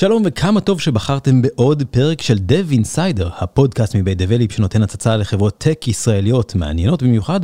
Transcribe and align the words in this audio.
שלום 0.00 0.22
וכמה 0.26 0.60
טוב 0.60 0.80
שבחרתם 0.80 1.42
בעוד 1.42 1.82
פרק 1.90 2.22
של 2.22 2.38
Dev 2.48 2.74
Insider, 2.74 3.26
הפודקאסט 3.38 3.96
מבית 3.96 4.18
דבליפ 4.18 4.52
שנותן 4.52 4.82
הצצה 4.82 5.16
לחברות 5.16 5.58
טק 5.58 5.88
ישראליות 5.88 6.54
מעניינות 6.54 7.02
במיוחד. 7.02 7.40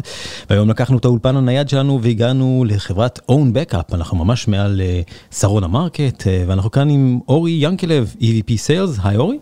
והיום 0.50 0.70
לקחנו 0.70 0.98
את 0.98 1.04
האולפן 1.04 1.36
הנייד 1.36 1.68
שלנו 1.68 2.02
והגענו 2.02 2.64
לחברת 2.68 3.18
Own 3.30 3.72
Backup, 3.72 3.94
אנחנו 3.94 4.16
ממש 4.24 4.48
מעל 4.48 4.80
uh, 4.80 5.34
שרון 5.34 5.64
המרקט, 5.64 6.22
uh, 6.22 6.26
ואנחנו 6.46 6.70
כאן 6.70 6.90
עם 6.90 7.20
אורי 7.28 7.58
ינקלב, 7.60 8.14
EVP 8.20 8.48
Sales, 8.48 9.00
היי 9.04 9.16
אורי. 9.16 9.38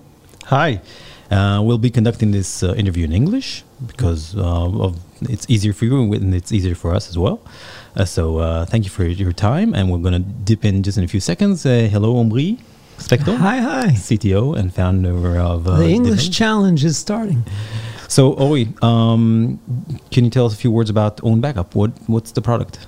היי. 0.51 0.79
Uh, 1.31 1.35
we'll 1.35 1.87
be 1.87 1.91
conducting 1.91 2.31
this 2.33 2.63
uh, 2.63 2.81
interview 2.81 3.05
in 3.05 3.13
English 3.13 3.65
because 3.87 4.37
uh, 4.37 4.85
of, 4.87 4.93
it's 5.23 5.47
easier 5.49 5.73
for 5.73 5.85
you 5.85 6.13
and 6.15 6.35
it's 6.35 6.53
easier 6.53 6.75
for 6.83 6.91
us 6.97 7.09
as 7.11 7.17
well. 7.17 7.39
Uh, 7.97 8.05
so 8.05 8.39
uh, 8.39 8.65
thank 8.71 8.83
you 8.87 8.91
for 8.91 9.05
your 9.05 9.33
time 9.33 9.73
and 9.77 9.83
we're 9.91 10.05
going 10.09 10.19
to 10.23 10.27
dip 10.49 10.65
in 10.65 10.83
just 10.83 10.99
in 10.99 11.05
a 11.05 11.11
few 11.15 11.23
seconds. 11.31 11.65
Uh, 11.65 11.71
hello, 11.95 12.11
Omri. 12.19 12.59
Spector. 12.99 13.37
Hi, 13.37 13.59
hi. 13.59 13.87
CTO 13.89 14.57
and 14.57 14.73
founder 14.75 15.39
of 15.39 15.67
uh, 15.69 15.79
the 15.79 15.89
English 15.89 16.25
Divin. 16.25 16.33
challenge 16.33 16.85
is 16.85 16.97
starting. 16.97 17.45
So, 18.09 18.33
Ori, 18.33 18.69
um, 18.83 19.59
can 20.11 20.25
you 20.25 20.31
tell 20.31 20.47
us 20.47 20.55
a 20.55 20.57
few 20.57 20.71
words 20.71 20.91
about 20.91 21.23
Own 21.23 21.41
Backup? 21.41 21.75
What 21.75 21.93
what's 22.07 22.33
the 22.33 22.41
product? 22.43 22.87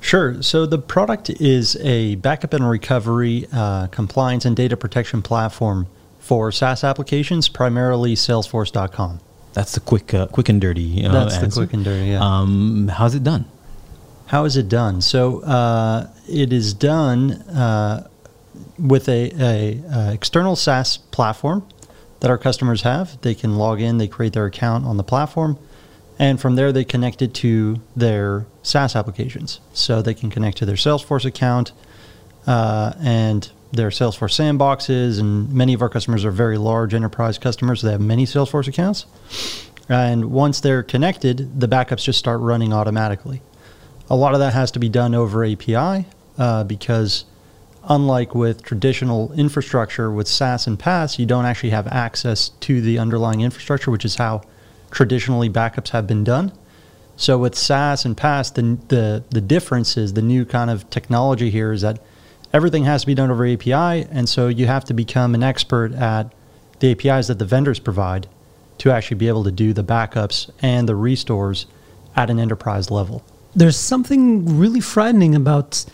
Sure. 0.00 0.42
So 0.42 0.64
the 0.66 0.78
product 0.78 1.28
is 1.28 1.76
a 1.76 2.14
backup 2.16 2.52
and 2.54 2.68
recovery 2.68 3.46
uh, 3.52 3.88
compliance 3.88 4.44
and 4.44 4.56
data 4.56 4.76
protection 4.76 5.22
platform 5.22 5.88
for 6.20 6.52
SaaS 6.52 6.84
applications, 6.84 7.48
primarily 7.48 8.14
Salesforce.com. 8.14 9.20
That's 9.54 9.72
the 9.72 9.80
quick, 9.80 10.14
uh, 10.14 10.26
quick 10.28 10.48
and 10.48 10.60
dirty. 10.60 11.04
Uh, 11.04 11.12
That's 11.12 11.38
the 11.38 11.48
quick 11.50 11.72
and 11.72 11.84
dirty. 11.84 12.10
Yeah. 12.10 12.20
Um, 12.20 12.88
how's 12.88 13.14
it 13.14 13.24
done? 13.24 13.46
How 14.26 14.44
is 14.44 14.56
it 14.56 14.68
done? 14.68 15.00
So 15.00 15.40
uh, 15.40 16.08
it 16.28 16.52
is 16.52 16.74
done 16.74 17.32
uh, 17.32 18.07
with 18.78 19.08
a, 19.08 19.32
a, 19.38 19.82
uh 19.92 20.12
external 20.12 20.56
SaaS 20.56 20.96
platform 20.96 21.66
that 22.20 22.30
our 22.30 22.38
customers 22.38 22.82
have. 22.82 23.20
They 23.20 23.34
can 23.34 23.56
log 23.56 23.80
in, 23.80 23.98
they 23.98 24.08
create 24.08 24.32
their 24.32 24.46
account 24.46 24.84
on 24.84 24.96
the 24.96 25.04
platform, 25.04 25.58
and 26.18 26.40
from 26.40 26.56
there 26.56 26.72
they 26.72 26.84
connect 26.84 27.22
it 27.22 27.34
to 27.34 27.80
their 27.94 28.46
SaaS 28.62 28.96
applications. 28.96 29.60
So 29.72 30.02
they 30.02 30.14
can 30.14 30.30
connect 30.30 30.58
to 30.58 30.66
their 30.66 30.76
Salesforce 30.76 31.24
account 31.24 31.72
uh, 32.46 32.92
and 33.00 33.50
their 33.72 33.90
Salesforce 33.90 34.34
sandboxes. 34.34 35.20
And 35.20 35.52
many 35.52 35.74
of 35.74 35.82
our 35.82 35.88
customers 35.88 36.24
are 36.24 36.30
very 36.30 36.58
large 36.58 36.94
enterprise 36.94 37.38
customers. 37.38 37.82
They 37.82 37.92
have 37.92 38.00
many 38.00 38.26
Salesforce 38.26 38.66
accounts. 38.66 39.06
And 39.88 40.26
once 40.26 40.60
they're 40.60 40.82
connected, 40.82 41.60
the 41.60 41.68
backups 41.68 42.02
just 42.02 42.18
start 42.18 42.40
running 42.40 42.72
automatically. 42.72 43.42
A 44.10 44.16
lot 44.16 44.34
of 44.34 44.40
that 44.40 44.54
has 44.54 44.70
to 44.72 44.78
be 44.78 44.88
done 44.88 45.14
over 45.14 45.44
API 45.44 46.06
uh, 46.36 46.64
because, 46.64 47.24
unlike 47.84 48.34
with 48.34 48.62
traditional 48.62 49.32
infrastructure 49.32 50.10
with 50.10 50.28
SaaS 50.28 50.66
and 50.66 50.78
PaaS, 50.78 51.18
you 51.18 51.26
don't 51.26 51.44
actually 51.44 51.70
have 51.70 51.86
access 51.88 52.50
to 52.60 52.80
the 52.80 52.98
underlying 52.98 53.40
infrastructure, 53.40 53.90
which 53.90 54.04
is 54.04 54.16
how 54.16 54.42
traditionally 54.90 55.50
backups 55.50 55.90
have 55.90 56.06
been 56.06 56.24
done. 56.24 56.52
So 57.16 57.36
with 57.38 57.56
SaaS 57.56 58.04
and 58.04 58.16
PaaS, 58.16 58.54
the, 58.54 58.78
the 58.94 59.24
the 59.30 59.40
difference 59.40 59.96
is 59.96 60.12
the 60.12 60.22
new 60.22 60.44
kind 60.44 60.70
of 60.70 60.88
technology 60.88 61.50
here 61.50 61.72
is 61.72 61.82
that 61.82 61.98
everything 62.52 62.84
has 62.84 63.02
to 63.02 63.06
be 63.06 63.14
done 63.14 63.30
over 63.30 63.46
API, 63.46 64.06
and 64.10 64.28
so 64.28 64.48
you 64.48 64.66
have 64.66 64.84
to 64.84 64.94
become 64.94 65.34
an 65.34 65.42
expert 65.42 65.92
at 65.94 66.32
the 66.78 66.92
APIs 66.92 67.26
that 67.26 67.38
the 67.38 67.44
vendors 67.44 67.80
provide 67.80 68.28
to 68.78 68.92
actually 68.92 69.16
be 69.16 69.26
able 69.28 69.42
to 69.44 69.50
do 69.50 69.72
the 69.72 69.82
backups 69.82 70.48
and 70.62 70.88
the 70.88 70.94
restores 70.94 71.66
at 72.14 72.30
an 72.30 72.38
enterprise 72.38 72.90
level. 72.90 73.24
There's 73.54 73.76
something 73.76 74.58
really 74.58 74.80
frightening 74.80 75.34
about 75.34 75.84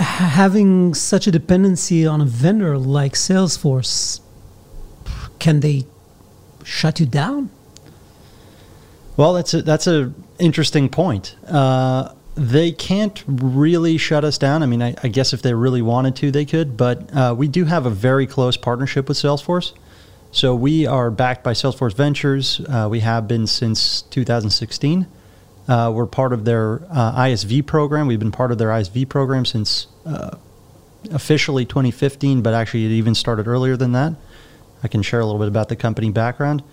having 0.00 0.94
such 0.94 1.26
a 1.26 1.30
dependency 1.30 2.06
on 2.06 2.20
a 2.20 2.24
vendor 2.24 2.78
like 2.78 3.12
Salesforce. 3.12 4.20
Can 5.38 5.60
they 5.60 5.86
shut 6.64 7.00
you 7.00 7.06
down? 7.06 7.50
Well, 9.16 9.34
that's 9.34 9.54
a, 9.54 9.62
that's 9.62 9.86
a 9.86 10.12
interesting 10.38 10.88
point. 10.88 11.36
Uh, 11.46 12.14
they 12.34 12.72
can't 12.72 13.22
really 13.26 13.98
shut 13.98 14.24
us 14.24 14.38
down. 14.38 14.62
I 14.62 14.66
mean, 14.66 14.82
I, 14.82 14.94
I 15.02 15.08
guess 15.08 15.32
if 15.32 15.42
they 15.42 15.52
really 15.52 15.82
wanted 15.82 16.16
to, 16.16 16.30
they 16.30 16.44
could. 16.44 16.76
But 16.76 17.14
uh, 17.14 17.34
we 17.36 17.48
do 17.48 17.64
have 17.66 17.86
a 17.86 17.90
very 17.90 18.26
close 18.26 18.56
partnership 18.56 19.08
with 19.08 19.18
Salesforce. 19.18 19.72
So 20.32 20.54
we 20.54 20.86
are 20.86 21.10
backed 21.10 21.42
by 21.42 21.52
Salesforce 21.52 21.94
Ventures. 21.94 22.60
Uh, 22.60 22.88
we 22.90 23.00
have 23.00 23.26
been 23.26 23.46
since 23.46 24.02
2016. 24.02 25.06
Uh, 25.70 25.88
we're 25.88 26.04
part 26.04 26.32
of 26.32 26.44
their 26.44 26.82
uh, 26.90 27.22
ISV 27.22 27.64
program. 27.64 28.08
We've 28.08 28.18
been 28.18 28.32
part 28.32 28.50
of 28.50 28.58
their 28.58 28.70
ISV 28.70 29.08
program 29.08 29.44
since 29.44 29.86
uh, 30.04 30.36
officially 31.12 31.64
2015, 31.64 32.42
but 32.42 32.54
actually 32.54 32.86
it 32.86 32.90
even 32.90 33.14
started 33.14 33.46
earlier 33.46 33.76
than 33.76 33.92
that. 33.92 34.14
I 34.82 34.88
can 34.88 35.02
share 35.02 35.20
a 35.20 35.24
little 35.24 35.38
bit 35.38 35.46
about 35.46 35.68
the 35.68 35.76
company 35.76 36.10
background. 36.10 36.64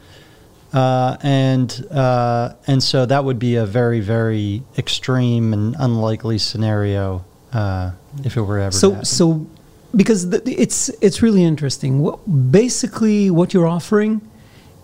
Uh, 0.73 1.15
and 1.21 1.85
uh, 1.91 2.55
and 2.65 2.81
so 2.81 3.05
that 3.05 3.23
would 3.23 3.39
be 3.39 3.55
a 3.55 3.65
very 3.65 4.01
very 4.01 4.63
extreme 4.77 5.53
and 5.53 5.75
unlikely 5.79 6.37
scenario 6.39 7.23
uh, 7.53 7.91
if 8.25 8.35
it 8.35 8.41
were 8.41 8.59
ever 8.59 8.71
So, 8.71 9.01
so 9.03 9.47
because 9.95 10.29
th- 10.29 10.43
it's 10.45 10.89
it's 11.01 11.21
really 11.21 11.43
interesting. 11.43 11.99
What, 11.99 12.19
basically, 12.51 13.31
what 13.31 13.53
you're 13.53 13.67
offering 13.67 14.27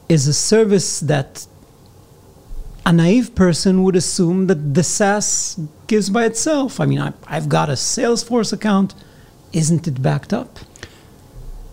is 0.07 0.27
a 0.27 0.33
service 0.33 1.01
that 1.01 1.45
a 2.85 2.91
naive 2.93 3.33
person 3.35 3.83
would 3.83 3.95
assume 3.95 4.47
that 4.47 4.73
the 4.73 4.83
SaaS 4.83 5.57
gives 5.87 6.09
by 6.09 6.25
itself. 6.25 6.79
I 6.79 6.85
mean, 6.85 6.99
I, 6.99 7.13
I've 7.27 7.47
got 7.49 7.69
a 7.69 7.73
Salesforce 7.73 8.51
account. 8.53 8.93
Isn't 9.53 9.87
it 9.87 10.01
backed 10.01 10.33
up? 10.33 10.59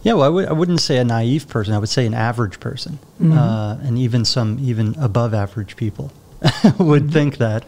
Yeah, 0.03 0.15
well, 0.15 0.22
I 0.22 0.26
w- 0.26 0.47
I 0.48 0.53
wouldn't 0.53 0.81
say 0.81 0.97
a 0.98 1.04
naive 1.04 1.48
person. 1.48 1.75
I 1.75 1.78
would 1.78 1.88
say 1.88 2.06
an 2.06 2.15
average 2.15 2.59
person, 2.60 2.98
Mhm. 3.21 3.37
uh, 3.37 3.76
and 3.87 3.98
even 3.98 4.25
some 4.25 4.59
even 4.60 4.94
above 4.98 5.34
average 5.34 5.76
people 5.76 6.10
would 6.78 7.10
think 7.12 7.37
that. 7.38 7.65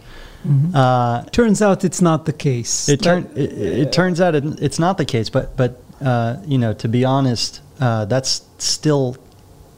Uh, 0.75 1.23
Turns 1.31 1.63
out 1.63 1.85
it's 1.85 2.01
not 2.03 2.25
the 2.27 2.33
case. 2.33 2.89
it, 2.89 3.01
turn, 3.01 3.31
it, 3.37 3.53
it 3.53 3.93
turns 3.93 4.21
out 4.21 4.35
it, 4.35 4.45
it's 4.61 4.79
not 4.79 4.99
the 4.99 5.05
case, 5.05 5.31
but 5.31 5.57
but 5.57 5.81
uh, 6.01 6.37
you 6.47 6.59
know, 6.59 6.73
to 6.75 6.89
be 6.89 7.05
honest, 7.05 7.61
uh, 7.81 8.05
that's 8.07 8.43
still 8.59 9.17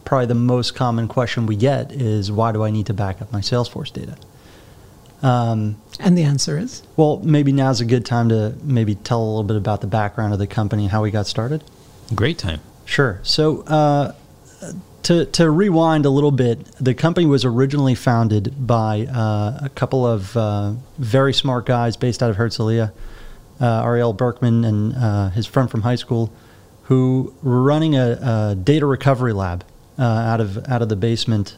probably 0.05 0.27
the 0.27 0.35
most 0.35 0.75
common 0.75 1.09
question 1.09 1.47
we 1.47 1.57
get 1.57 1.93
is 1.93 2.31
why 2.31 2.53
do 2.53 2.63
I 2.63 2.71
need 2.71 2.87
to 2.87 2.95
back 2.95 3.23
up 3.23 3.33
my 3.33 3.41
Salesforce 3.41 3.93
data? 3.93 4.17
Um, 5.23 5.81
and 5.99 6.19
the 6.19 6.23
answer 6.23 6.59
is 6.59 6.83
well, 6.97 7.19
maybe 7.25 7.51
now's 7.51 7.81
a 7.81 7.85
good 7.85 8.05
time 8.05 8.29
to 8.29 8.55
maybe 8.63 8.95
tell 8.95 9.23
a 9.23 9.27
little 9.27 9.45
bit 9.45 9.57
about 9.57 9.81
the 9.81 9.87
background 9.87 10.33
of 10.33 10.39
the 10.39 10.47
company, 10.47 10.85
and 10.85 10.93
how 10.93 11.03
we 11.03 11.11
got 11.11 11.27
started. 11.27 11.65
Great 12.15 12.37
time. 12.37 12.61
Sure. 12.85 13.21
So, 13.23 13.63
uh, 13.63 14.13
to 15.05 15.25
to 15.25 15.51
rewind 15.51 16.05
a 16.05 16.11
little 16.11 16.31
bit, 16.31 16.67
the 16.79 16.93
company 16.93 17.27
was 17.27 17.45
originally 17.45 17.95
founded 17.95 18.67
by 18.67 19.07
uh, 19.07 19.61
a 19.63 19.71
couple 19.75 20.07
of 20.07 20.37
uh, 20.37 20.73
very 20.99 21.33
smart 21.33 21.65
guys 21.65 21.97
based 21.97 22.23
out 22.23 22.31
of 22.31 22.37
Herzliya, 22.37 22.93
uh, 23.61 23.83
Ariel 23.83 24.13
Berkman 24.13 24.65
and 24.65 24.95
uh, 24.95 25.31
his 25.31 25.47
friend 25.47 25.71
from 25.71 25.83
high 25.83 25.95
school, 25.95 26.31
who 26.85 27.35
were 27.43 27.63
running 27.63 27.97
a, 27.97 28.19
a 28.53 28.55
data 28.57 28.85
recovery 28.85 29.33
lab 29.33 29.65
uh, 29.99 30.03
out 30.03 30.41
of 30.41 30.59
out 30.69 30.83
of 30.83 30.89
the 30.89 30.97
basement 30.97 31.57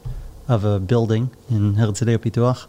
of 0.49 0.65
a 0.65 0.79
building 0.79 1.31
in 1.51 1.75
Herzliya 1.75 2.19
Pituach. 2.19 2.67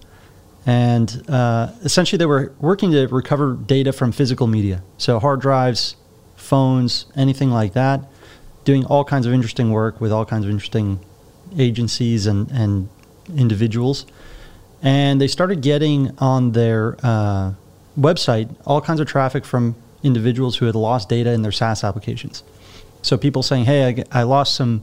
And 0.66 1.24
uh, 1.30 1.72
essentially, 1.84 2.18
they 2.18 2.26
were 2.26 2.52
working 2.60 2.92
to 2.92 3.08
recover 3.08 3.54
data 3.54 3.94
from 3.94 4.12
physical 4.12 4.48
media, 4.48 4.84
so 4.98 5.20
hard 5.20 5.40
drives, 5.40 5.96
phones, 6.36 7.06
anything 7.16 7.52
like 7.52 7.74
that, 7.74 8.02
doing 8.66 8.86
all 8.86 9.06
kinds 9.06 9.26
of 9.26 9.34
interesting 9.34 9.72
work 9.72 10.02
with 10.02 10.12
all 10.12 10.26
kinds 10.26 10.44
of 10.44 10.52
interesting 10.52 11.00
agencies 11.58 12.28
and, 12.28 12.52
and 12.52 12.90
individuals. 13.36 14.06
And 14.82 15.22
they 15.22 15.28
started 15.28 15.62
getting 15.62 16.16
on 16.20 16.52
their 16.52 16.98
uh, 17.02 17.54
website 17.98 18.54
all 18.66 18.82
kinds 18.82 19.00
of 19.00 19.08
traffic 19.08 19.46
from 19.46 19.76
individuals 20.04 20.58
who 20.58 20.66
had 20.66 20.76
lost 20.76 21.10
data 21.10 21.32
in 21.32 21.42
their 21.42 21.52
SaaS 21.52 21.84
applications. 21.84 22.44
So 23.02 23.18
people 23.18 23.42
saying, 23.42 23.66
hey, 23.66 24.04
I 24.12 24.24
lost 24.24 24.56
some 24.56 24.82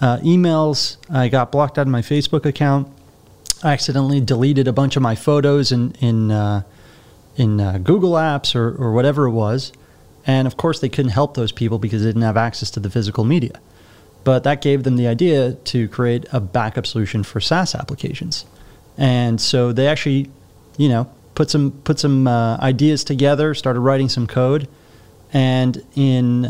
uh, 0.00 0.18
emails, 0.18 0.96
I 1.10 1.28
got 1.28 1.52
blocked 1.52 1.78
out 1.78 1.82
of 1.82 1.88
my 1.88 2.02
Facebook 2.02 2.46
account, 2.46 2.88
I 3.62 3.72
accidentally 3.72 4.20
deleted 4.20 4.66
a 4.68 4.72
bunch 4.72 4.96
of 4.96 5.02
my 5.02 5.14
photos 5.14 5.70
in, 5.70 5.92
in, 6.00 6.30
uh, 6.30 6.62
in 7.36 7.60
uh, 7.60 7.78
Google 7.78 8.12
Apps 8.12 8.54
or, 8.54 8.74
or 8.82 8.92
whatever 8.92 9.26
it 9.26 9.32
was. 9.32 9.72
And 10.26 10.46
of 10.46 10.56
course, 10.56 10.80
they 10.80 10.88
couldn't 10.88 11.12
help 11.12 11.34
those 11.34 11.52
people 11.52 11.78
because 11.78 12.02
they 12.02 12.08
didn't 12.08 12.22
have 12.22 12.36
access 12.36 12.70
to 12.72 12.80
the 12.80 12.90
physical 12.90 13.24
media. 13.24 13.60
But 14.24 14.44
that 14.44 14.60
gave 14.62 14.82
them 14.82 14.96
the 14.96 15.06
idea 15.06 15.52
to 15.52 15.88
create 15.88 16.26
a 16.32 16.40
backup 16.40 16.86
solution 16.86 17.22
for 17.22 17.40
SaaS 17.40 17.74
applications. 17.74 18.44
And 18.98 19.40
so 19.40 19.72
they 19.72 19.86
actually, 19.86 20.30
you 20.76 20.88
know, 20.88 21.10
put 21.34 21.50
some 21.50 21.70
put 21.70 21.98
some 21.98 22.26
uh, 22.26 22.58
ideas 22.58 23.02
together, 23.02 23.54
started 23.54 23.80
writing 23.80 24.10
some 24.10 24.26
code, 24.26 24.68
and 25.32 25.82
in 25.94 26.44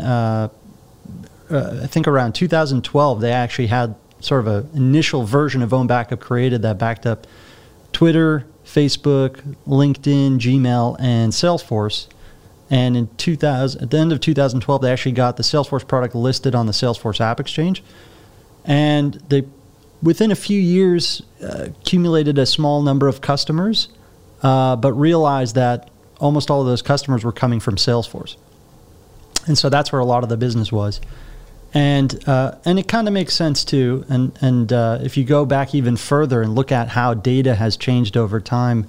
uh, 1.51 1.81
I 1.83 1.87
think 1.87 2.07
around 2.07 2.33
2012 2.33 3.21
they 3.21 3.31
actually 3.31 3.67
had 3.67 3.95
sort 4.19 4.47
of 4.47 4.47
an 4.47 4.69
initial 4.75 5.23
version 5.23 5.61
of 5.61 5.73
Own 5.73 5.87
Backup 5.87 6.19
created 6.19 6.61
that 6.61 6.77
backed 6.77 7.05
up 7.05 7.27
Twitter, 7.91 8.45
Facebook, 8.65 9.55
LinkedIn, 9.67 10.37
Gmail, 10.37 10.95
and 10.99 11.33
Salesforce. 11.33 12.07
And 12.69 12.95
in 12.95 13.09
2000, 13.17 13.81
at 13.81 13.91
the 13.91 13.97
end 13.97 14.13
of 14.13 14.21
2012, 14.21 14.81
they 14.81 14.91
actually 14.91 15.11
got 15.11 15.35
the 15.35 15.43
Salesforce 15.43 15.85
product 15.85 16.15
listed 16.15 16.55
on 16.55 16.67
the 16.67 16.71
Salesforce 16.71 17.19
App 17.19 17.39
Exchange, 17.39 17.83
and 18.63 19.15
they, 19.27 19.43
within 20.01 20.31
a 20.31 20.35
few 20.35 20.59
years, 20.59 21.21
uh, 21.43 21.65
accumulated 21.65 22.37
a 22.37 22.45
small 22.45 22.81
number 22.81 23.09
of 23.09 23.19
customers, 23.19 23.89
uh, 24.41 24.77
but 24.77 24.93
realized 24.93 25.55
that 25.55 25.89
almost 26.19 26.49
all 26.49 26.61
of 26.61 26.67
those 26.67 26.81
customers 26.81 27.25
were 27.25 27.33
coming 27.33 27.59
from 27.59 27.75
Salesforce, 27.75 28.37
and 29.47 29.57
so 29.57 29.67
that's 29.67 29.91
where 29.91 29.99
a 29.99 30.05
lot 30.05 30.23
of 30.23 30.29
the 30.29 30.37
business 30.37 30.71
was 30.71 31.01
and 31.73 32.27
uh, 32.27 32.55
and 32.65 32.79
it 32.79 32.87
kind 32.87 33.07
of 33.07 33.13
makes 33.13 33.33
sense 33.33 33.63
too. 33.63 34.05
And 34.09 34.37
and 34.41 34.73
uh, 34.73 34.99
if 35.01 35.15
you 35.17 35.23
go 35.23 35.45
back 35.45 35.73
even 35.73 35.95
further 35.95 36.41
and 36.41 36.53
look 36.55 36.71
at 36.71 36.89
how 36.89 37.13
data 37.13 37.55
has 37.55 37.77
changed 37.77 38.17
over 38.17 38.39
time, 38.39 38.87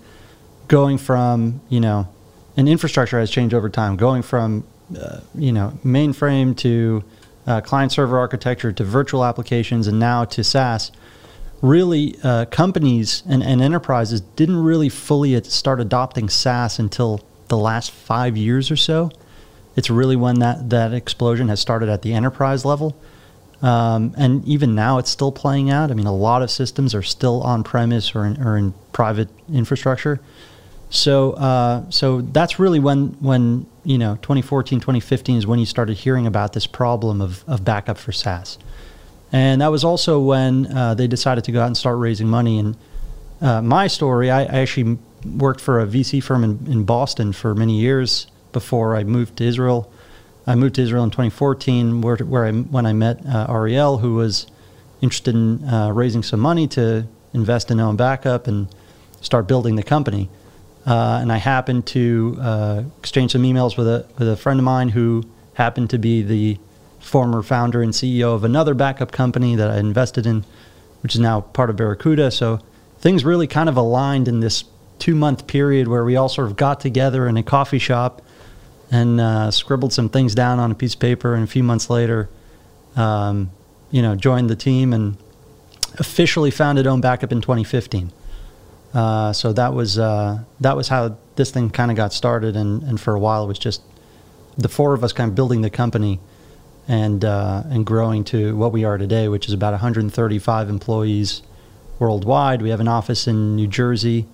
going 0.68 0.98
from 0.98 1.60
you 1.68 1.80
know, 1.80 2.08
an 2.56 2.66
infrastructure 2.66 3.20
has 3.20 3.30
changed 3.30 3.54
over 3.54 3.68
time, 3.68 3.96
going 3.96 4.22
from 4.22 4.64
uh, 4.98 5.20
you 5.34 5.52
know 5.52 5.78
mainframe 5.84 6.56
to 6.58 7.04
uh, 7.46 7.60
client 7.60 7.92
server 7.92 8.18
architecture 8.18 8.72
to 8.72 8.84
virtual 8.84 9.24
applications 9.24 9.86
and 9.86 9.98
now 9.98 10.24
to 10.24 10.42
SaaS. 10.42 10.90
Really, 11.60 12.16
uh, 12.24 12.46
companies 12.46 13.22
and, 13.28 13.40
and 13.40 13.62
enterprises 13.62 14.20
didn't 14.20 14.56
really 14.56 14.88
fully 14.88 15.40
start 15.44 15.80
adopting 15.80 16.28
SaaS 16.28 16.80
until 16.80 17.20
the 17.46 17.56
last 17.56 17.92
five 17.92 18.36
years 18.36 18.68
or 18.68 18.74
so 18.74 19.12
it's 19.76 19.90
really 19.90 20.16
when 20.16 20.38
that, 20.40 20.70
that 20.70 20.92
explosion 20.92 21.48
has 21.48 21.60
started 21.60 21.88
at 21.88 22.02
the 22.02 22.12
enterprise 22.12 22.64
level. 22.64 22.96
Um, 23.62 24.14
and 24.18 24.44
even 24.44 24.74
now, 24.74 24.98
it's 24.98 25.10
still 25.10 25.30
playing 25.30 25.70
out. 25.70 25.90
I 25.90 25.94
mean, 25.94 26.06
a 26.06 26.14
lot 26.14 26.42
of 26.42 26.50
systems 26.50 26.94
are 26.94 27.02
still 27.02 27.42
on 27.42 27.62
premise 27.62 28.14
or 28.14 28.24
in, 28.24 28.42
or 28.42 28.56
in 28.56 28.74
private 28.92 29.28
infrastructure. 29.52 30.20
So, 30.90 31.32
uh, 31.32 31.88
so 31.88 32.20
that's 32.20 32.58
really 32.58 32.80
when, 32.80 33.16
when 33.20 33.66
you 33.84 33.98
know, 33.98 34.16
2014, 34.16 34.80
2015 34.80 35.38
is 35.38 35.46
when 35.46 35.58
you 35.58 35.64
started 35.64 35.96
hearing 35.96 36.26
about 36.26 36.52
this 36.52 36.66
problem 36.66 37.20
of, 37.20 37.44
of 37.48 37.64
backup 37.64 37.98
for 37.98 38.12
SaaS. 38.12 38.58
And 39.30 39.62
that 39.62 39.68
was 39.68 39.84
also 39.84 40.20
when 40.20 40.66
uh, 40.66 40.94
they 40.94 41.06
decided 41.06 41.44
to 41.44 41.52
go 41.52 41.62
out 41.62 41.68
and 41.68 41.76
start 41.76 41.98
raising 41.98 42.28
money. 42.28 42.58
And 42.58 42.76
uh, 43.40 43.62
my 43.62 43.86
story, 43.86 44.30
I, 44.30 44.42
I, 44.42 44.58
actually 44.60 44.98
worked 45.24 45.60
for 45.60 45.80
a 45.80 45.86
VC 45.86 46.22
firm 46.22 46.44
in, 46.44 46.66
in 46.70 46.84
Boston 46.84 47.32
for 47.32 47.54
many 47.54 47.80
years 47.80 48.26
before 48.52 48.96
I 48.96 49.04
moved 49.04 49.36
to 49.38 49.44
Israel. 49.44 49.92
I 50.46 50.54
moved 50.54 50.74
to 50.76 50.82
Israel 50.82 51.04
in 51.04 51.10
2014, 51.10 52.00
where, 52.00 52.16
where 52.16 52.46
I, 52.46 52.52
when 52.52 52.86
I 52.86 52.92
met 52.92 53.24
uh, 53.26 53.46
Ariel, 53.48 53.98
who 53.98 54.14
was 54.14 54.46
interested 55.00 55.34
in 55.34 55.64
uh, 55.64 55.90
raising 55.90 56.22
some 56.22 56.40
money 56.40 56.66
to 56.68 57.06
invest 57.32 57.70
in 57.70 57.80
own 57.80 57.96
backup 57.96 58.46
and 58.46 58.68
start 59.20 59.46
building 59.46 59.76
the 59.76 59.82
company. 59.82 60.28
Uh, 60.84 61.18
and 61.20 61.32
I 61.32 61.36
happened 61.36 61.86
to 61.88 62.36
uh, 62.40 62.82
exchange 62.98 63.32
some 63.32 63.42
emails 63.42 63.76
with 63.76 63.86
a 63.86 64.06
with 64.18 64.28
a 64.28 64.36
friend 64.36 64.58
of 64.58 64.64
mine 64.64 64.88
who 64.88 65.22
happened 65.54 65.90
to 65.90 65.98
be 65.98 66.22
the 66.22 66.58
former 66.98 67.42
founder 67.42 67.82
and 67.82 67.92
CEO 67.92 68.34
of 68.34 68.42
another 68.42 68.74
backup 68.74 69.12
company 69.12 69.54
that 69.54 69.70
I 69.70 69.78
invested 69.78 70.26
in, 70.26 70.44
which 71.02 71.14
is 71.14 71.20
now 71.20 71.40
part 71.40 71.70
of 71.70 71.76
Barracuda. 71.76 72.30
So 72.30 72.60
things 72.98 73.24
really 73.24 73.46
kind 73.46 73.68
of 73.68 73.76
aligned 73.76 74.28
in 74.28 74.40
this 74.40 74.64
two 74.98 75.14
month 75.14 75.46
period 75.46 75.88
where 75.88 76.04
we 76.04 76.16
all 76.16 76.28
sort 76.28 76.48
of 76.48 76.56
got 76.56 76.80
together 76.80 77.26
in 77.26 77.36
a 77.36 77.42
coffee 77.42 77.78
shop 77.78 78.22
and 78.92 79.20
uh, 79.20 79.50
scribbled 79.50 79.92
some 79.92 80.10
things 80.10 80.34
down 80.34 80.60
on 80.60 80.70
a 80.70 80.74
piece 80.74 80.92
of 80.92 81.00
paper. 81.00 81.34
And 81.34 81.42
a 81.42 81.46
few 81.46 81.64
months 81.64 81.88
later, 81.88 82.28
um, 82.94 83.50
you 83.90 84.02
know, 84.02 84.14
joined 84.14 84.50
the 84.50 84.56
team 84.56 84.92
and 84.92 85.16
officially 85.98 86.50
founded 86.50 86.86
Own 86.86 87.00
Backup 87.00 87.32
in 87.32 87.40
2015. 87.40 88.12
Uh, 88.92 89.32
so 89.32 89.54
that 89.54 89.72
was 89.72 89.98
uh, 89.98 90.44
that 90.60 90.76
was 90.76 90.88
how 90.88 91.16
this 91.36 91.50
thing 91.50 91.70
kind 91.70 91.90
of 91.90 91.96
got 91.96 92.12
started, 92.12 92.54
and, 92.54 92.82
and 92.82 93.00
for 93.00 93.14
a 93.14 93.18
while 93.18 93.44
it 93.44 93.48
was 93.48 93.58
just 93.58 93.80
the 94.58 94.68
four 94.68 94.92
of 94.92 95.02
us 95.02 95.14
kind 95.14 95.30
of 95.30 95.34
building 95.34 95.62
the 95.62 95.70
company 95.70 96.20
and 96.86 97.24
uh, 97.24 97.62
and 97.70 97.86
growing 97.86 98.22
to 98.24 98.54
what 98.54 98.70
we 98.70 98.84
are 98.84 98.98
today, 98.98 99.28
which 99.28 99.48
is 99.48 99.54
about 99.54 99.72
135 99.72 100.68
employees 100.68 101.40
worldwide. 101.98 102.60
We 102.60 102.68
have 102.68 102.80
an 102.80 102.88
office 102.88 103.26
in 103.26 103.56
New 103.56 103.66
Jersey 103.66 104.26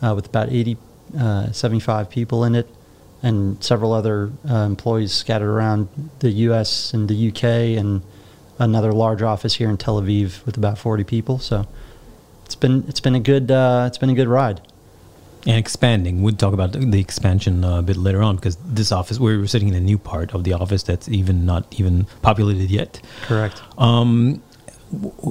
uh, 0.00 0.14
with 0.14 0.26
about 0.26 0.50
80, 0.50 0.78
uh, 1.18 1.52
75 1.52 2.08
people 2.08 2.44
in 2.44 2.54
it 2.54 2.66
and 3.22 3.62
several 3.62 3.92
other 3.92 4.30
uh, 4.48 4.54
employees 4.54 5.12
scattered 5.12 5.50
around 5.50 5.88
the 6.20 6.30
U.S. 6.30 6.92
and 6.94 7.08
the 7.08 7.14
U.K. 7.14 7.76
and 7.76 8.02
another 8.58 8.92
large 8.92 9.22
office 9.22 9.54
here 9.54 9.68
in 9.68 9.76
Tel 9.76 10.00
Aviv 10.00 10.44
with 10.46 10.56
about 10.56 10.78
40 10.78 11.04
people. 11.04 11.38
So 11.38 11.66
it's 12.44 12.54
been 12.54 12.84
it's 12.88 13.00
been 13.00 13.14
a 13.14 13.20
good 13.20 13.50
uh, 13.50 13.84
it's 13.86 13.98
been 13.98 14.10
a 14.10 14.14
good 14.14 14.28
ride. 14.28 14.60
And 15.46 15.56
expanding, 15.56 16.22
we'll 16.22 16.34
talk 16.34 16.52
about 16.52 16.72
the 16.72 17.00
expansion 17.00 17.64
uh, 17.64 17.78
a 17.78 17.82
bit 17.82 17.96
later 17.96 18.22
on 18.22 18.36
because 18.36 18.56
this 18.64 18.90
office 18.90 19.18
we're 19.20 19.46
sitting 19.46 19.68
in 19.68 19.74
a 19.74 19.80
new 19.80 19.96
part 19.96 20.34
of 20.34 20.44
the 20.44 20.52
office 20.52 20.82
that's 20.82 21.08
even 21.08 21.46
not 21.46 21.66
even 21.78 22.06
populated 22.22 22.70
yet. 22.70 23.00
Correct. 23.22 23.62
Um, 23.78 24.42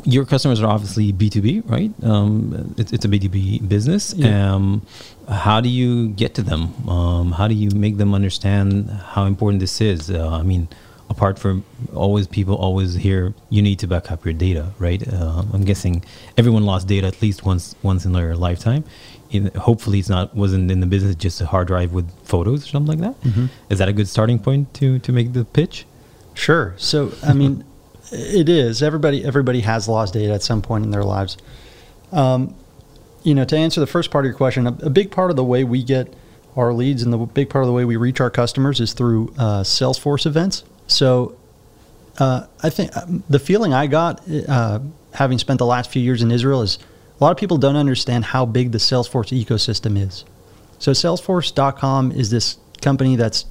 your 0.04 0.26
customers 0.26 0.62
are 0.62 0.68
obviously 0.68 1.12
B2B, 1.12 1.70
right? 1.70 1.92
Um, 2.04 2.76
it's, 2.78 2.94
it's, 2.94 3.06
a 3.06 3.08
B2B 3.08 3.68
business. 3.68 4.14
Yeah. 4.14 4.54
Um, 4.54 4.86
how 5.28 5.62
do 5.62 5.70
you 5.70 6.10
get 6.10 6.36
to 6.36 6.44
them? 6.44 6.88
Um, 6.88 7.32
how 7.32 7.48
do 7.48 7.56
you 7.56 7.72
make 7.72 7.98
them 7.98 8.14
understand 8.14 8.90
how 8.90 9.26
important 9.26 9.60
this 9.60 9.82
is? 9.82 10.12
Uh, 10.12 10.30
I 10.30 10.44
mean, 10.44 10.68
apart 11.10 11.40
from 11.40 11.64
always 11.94 12.28
people 12.28 12.56
always 12.56 12.94
hear 12.96 13.34
you 13.50 13.62
need 13.62 13.80
to 13.80 13.88
back 13.88 14.12
up 14.12 14.26
your 14.26 14.34
data, 14.34 14.72
right? 14.78 15.02
Uh, 15.08 15.44
I'm 15.54 15.64
guessing 15.64 16.04
everyone 16.38 16.64
lost 16.64 16.88
data 16.88 17.08
at 17.08 17.22
least 17.22 17.44
once 17.44 17.76
once 17.82 18.06
in 18.06 18.14
their 18.14 18.36
lifetime. 18.36 18.84
In, 19.32 19.48
hopefully, 19.56 20.00
it's 20.00 20.10
not 20.10 20.36
wasn't 20.36 20.72
in 20.72 20.80
the 20.80 20.86
business 20.86 21.16
just 21.16 21.42
a 21.42 21.46
hard 21.46 21.68
drive 21.68 21.94
with 21.94 22.10
photos 22.26 22.66
or 22.66 22.68
something 22.68 23.00
like 23.00 23.14
that. 23.14 23.22
Mm-hmm. 23.28 23.46
Is 23.70 23.80
that 23.80 23.90
a 23.90 23.94
good 23.94 24.08
starting 24.08 24.40
point 24.40 24.74
to 24.76 25.00
to 25.00 25.12
make 25.12 25.34
the 25.34 25.46
pitch? 25.46 25.86
Sure. 26.34 26.76
So, 26.78 27.12
I 27.24 27.34
mean. 27.34 27.64
It 28.12 28.48
is. 28.48 28.82
Everybody 28.82 29.26
everybody 29.26 29.62
has 29.62 29.88
lost 29.88 30.14
data 30.14 30.34
at 30.34 30.44
some 30.44 30.62
point 30.62 30.86
in 30.86 30.92
their 30.92 31.04
lives. 31.04 31.38
Um, 32.12 32.56
you 33.24 33.36
know, 33.36 33.44
to 33.46 33.58
answer 33.58 33.82
the 33.82 33.88
first 33.88 34.12
part 34.12 34.26
of 34.26 34.30
your 34.30 34.38
question, 34.38 34.68
a, 34.68 34.72
a, 34.84 34.90
big 34.90 35.12
part 35.12 35.30
of 35.30 35.36
the 35.36 35.44
way 35.44 35.66
we 35.66 35.84
get 35.84 36.14
our 36.56 36.72
leads 36.72 37.04
and 37.04 37.12
the 37.12 37.18
big 37.18 37.50
part 37.50 37.64
of 37.64 37.68
the 37.68 37.74
way 37.74 37.84
we 37.84 37.98
reach 37.98 38.22
our 38.22 38.30
customers 38.30 38.80
is 38.80 38.94
through 38.94 39.34
uh, 39.38 39.62
Salesforce 39.64 40.26
events. 40.26 40.64
So, 40.88 41.38
uh, 42.18 42.48
I 42.64 42.70
think 42.70 42.96
um, 42.96 43.24
the 43.30 43.40
feeling 43.40 43.74
I 43.74 43.88
got 43.88 44.22
uh, 44.48 44.80
having 45.14 45.38
spent 45.38 45.58
the 45.58 45.66
last 45.66 45.92
few 45.92 46.02
years 46.02 46.22
in 46.22 46.32
Israel 46.32 46.62
is 46.62 46.80
a 47.20 47.24
lot 47.24 47.32
of 47.32 47.38
people 47.38 47.58
don't 47.58 47.76
understand 47.76 48.24
how 48.24 48.46
big 48.46 48.72
the 48.72 48.78
Salesforce 48.78 49.38
ecosystem 49.38 50.02
is. 50.02 50.24
So, 50.80 50.94
Salesforce.com 50.94 52.14
is 52.14 52.30
this 52.30 52.58
company 52.82 53.18
that's 53.18 53.46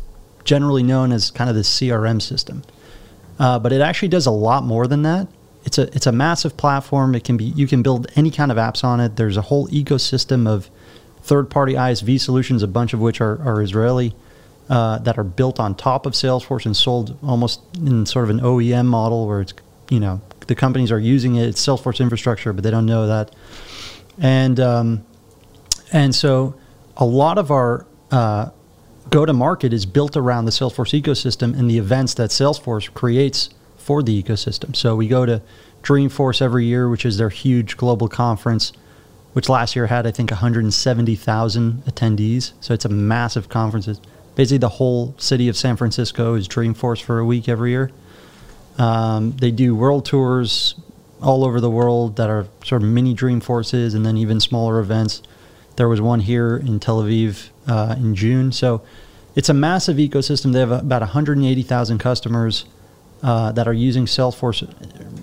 generally 0.44 0.82
known 0.82 1.12
as 1.12 1.30
kind 1.30 1.50
of 1.50 1.56
the 1.56 1.62
CRM 1.62 2.22
system. 2.22 2.62
Uh, 3.38 3.58
but 3.58 3.72
it 3.72 3.80
actually 3.80 4.08
does 4.08 4.26
a 4.26 4.30
lot 4.30 4.64
more 4.64 4.86
than 4.86 5.02
that. 5.02 5.28
It's 5.64 5.78
a 5.78 5.82
it's 5.94 6.06
a 6.06 6.12
massive 6.12 6.56
platform. 6.56 7.14
It 7.14 7.24
can 7.24 7.36
be 7.36 7.44
you 7.44 7.66
can 7.66 7.82
build 7.82 8.06
any 8.14 8.30
kind 8.30 8.52
of 8.52 8.56
apps 8.56 8.84
on 8.84 9.00
it. 9.00 9.16
There's 9.16 9.36
a 9.36 9.42
whole 9.42 9.66
ecosystem 9.68 10.48
of 10.48 10.70
third-party 11.22 11.74
ISV 11.74 12.20
solutions, 12.20 12.62
a 12.62 12.68
bunch 12.68 12.94
of 12.94 13.00
which 13.00 13.20
are, 13.20 13.42
are 13.42 13.60
Israeli, 13.60 14.14
uh, 14.70 14.98
that 14.98 15.18
are 15.18 15.24
built 15.24 15.58
on 15.58 15.74
top 15.74 16.06
of 16.06 16.12
Salesforce 16.12 16.66
and 16.66 16.76
sold 16.76 17.18
almost 17.20 17.60
in 17.74 18.06
sort 18.06 18.24
of 18.24 18.30
an 18.30 18.40
OEM 18.40 18.86
model 18.86 19.26
where 19.26 19.40
it's 19.40 19.54
you 19.90 19.98
know 19.98 20.20
the 20.46 20.54
companies 20.54 20.92
are 20.92 21.00
using 21.00 21.34
it. 21.34 21.48
It's 21.48 21.64
Salesforce 21.64 22.00
infrastructure, 22.00 22.52
but 22.52 22.62
they 22.62 22.70
don't 22.70 22.86
know 22.86 23.08
that. 23.08 23.34
And 24.18 24.60
um, 24.60 25.04
and 25.92 26.14
so 26.14 26.54
a 26.96 27.04
lot 27.04 27.38
of 27.38 27.50
our 27.50 27.86
uh, 28.10 28.50
go 29.10 29.24
to 29.24 29.32
market 29.32 29.72
is 29.72 29.86
built 29.86 30.16
around 30.16 30.44
the 30.44 30.50
Salesforce 30.50 31.00
ecosystem 31.00 31.58
and 31.58 31.70
the 31.70 31.78
events 31.78 32.14
that 32.14 32.30
Salesforce 32.30 32.92
creates 32.92 33.50
for 33.76 34.02
the 34.02 34.22
ecosystem. 34.22 34.74
So 34.74 34.96
we 34.96 35.08
go 35.08 35.26
to 35.26 35.42
Dreamforce 35.82 36.42
every 36.42 36.66
year, 36.66 36.88
which 36.88 37.06
is 37.06 37.18
their 37.18 37.28
huge 37.28 37.76
global 37.76 38.08
conference, 38.08 38.72
which 39.32 39.48
last 39.48 39.76
year 39.76 39.86
had, 39.86 40.06
I 40.06 40.10
think, 40.10 40.30
170,000 40.30 41.84
attendees. 41.84 42.52
So 42.60 42.74
it's 42.74 42.84
a 42.84 42.88
massive 42.88 43.48
conference. 43.48 43.86
It's 43.86 44.00
basically, 44.34 44.58
the 44.58 44.70
whole 44.70 45.14
city 45.18 45.48
of 45.48 45.56
San 45.56 45.76
Francisco 45.76 46.34
is 46.34 46.48
Dreamforce 46.48 47.00
for 47.00 47.20
a 47.20 47.24
week 47.24 47.48
every 47.48 47.70
year. 47.70 47.92
Um, 48.78 49.32
they 49.36 49.52
do 49.52 49.74
world 49.74 50.04
tours 50.04 50.74
all 51.22 51.44
over 51.44 51.60
the 51.60 51.70
world 51.70 52.16
that 52.16 52.28
are 52.28 52.46
sort 52.64 52.82
of 52.82 52.88
mini 52.88 53.14
Dreamforces 53.14 53.94
and 53.94 54.04
then 54.04 54.16
even 54.16 54.40
smaller 54.40 54.80
events. 54.80 55.22
There 55.76 55.88
was 55.88 56.00
one 56.00 56.20
here 56.20 56.56
in 56.56 56.80
Tel 56.80 57.02
Aviv 57.02 57.50
uh, 57.66 57.96
in 57.98 58.14
June. 58.14 58.52
So 58.52 58.82
it's 59.34 59.48
a 59.48 59.54
massive 59.54 59.96
ecosystem. 59.96 60.52
They 60.52 60.60
have 60.60 60.70
about 60.70 61.02
180,000 61.02 61.98
customers 61.98 62.64
uh, 63.22 63.52
that 63.52 63.66
are 63.66 63.72
using 63.72 64.06
Salesforce 64.06 64.68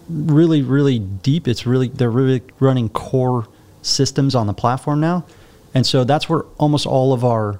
really, 0.09 0.61
really 0.61 0.99
deep. 0.99 1.47
It's 1.47 1.65
really 1.65 1.87
they're 1.87 2.09
really 2.09 2.41
running 2.59 2.89
core 2.89 3.47
systems 3.81 4.35
on 4.35 4.47
the 4.47 4.53
platform 4.53 4.99
now. 4.99 5.25
And 5.73 5.85
so 5.85 6.03
that's 6.03 6.29
where 6.29 6.41
almost 6.57 6.85
all 6.85 7.13
of 7.13 7.25
our 7.25 7.59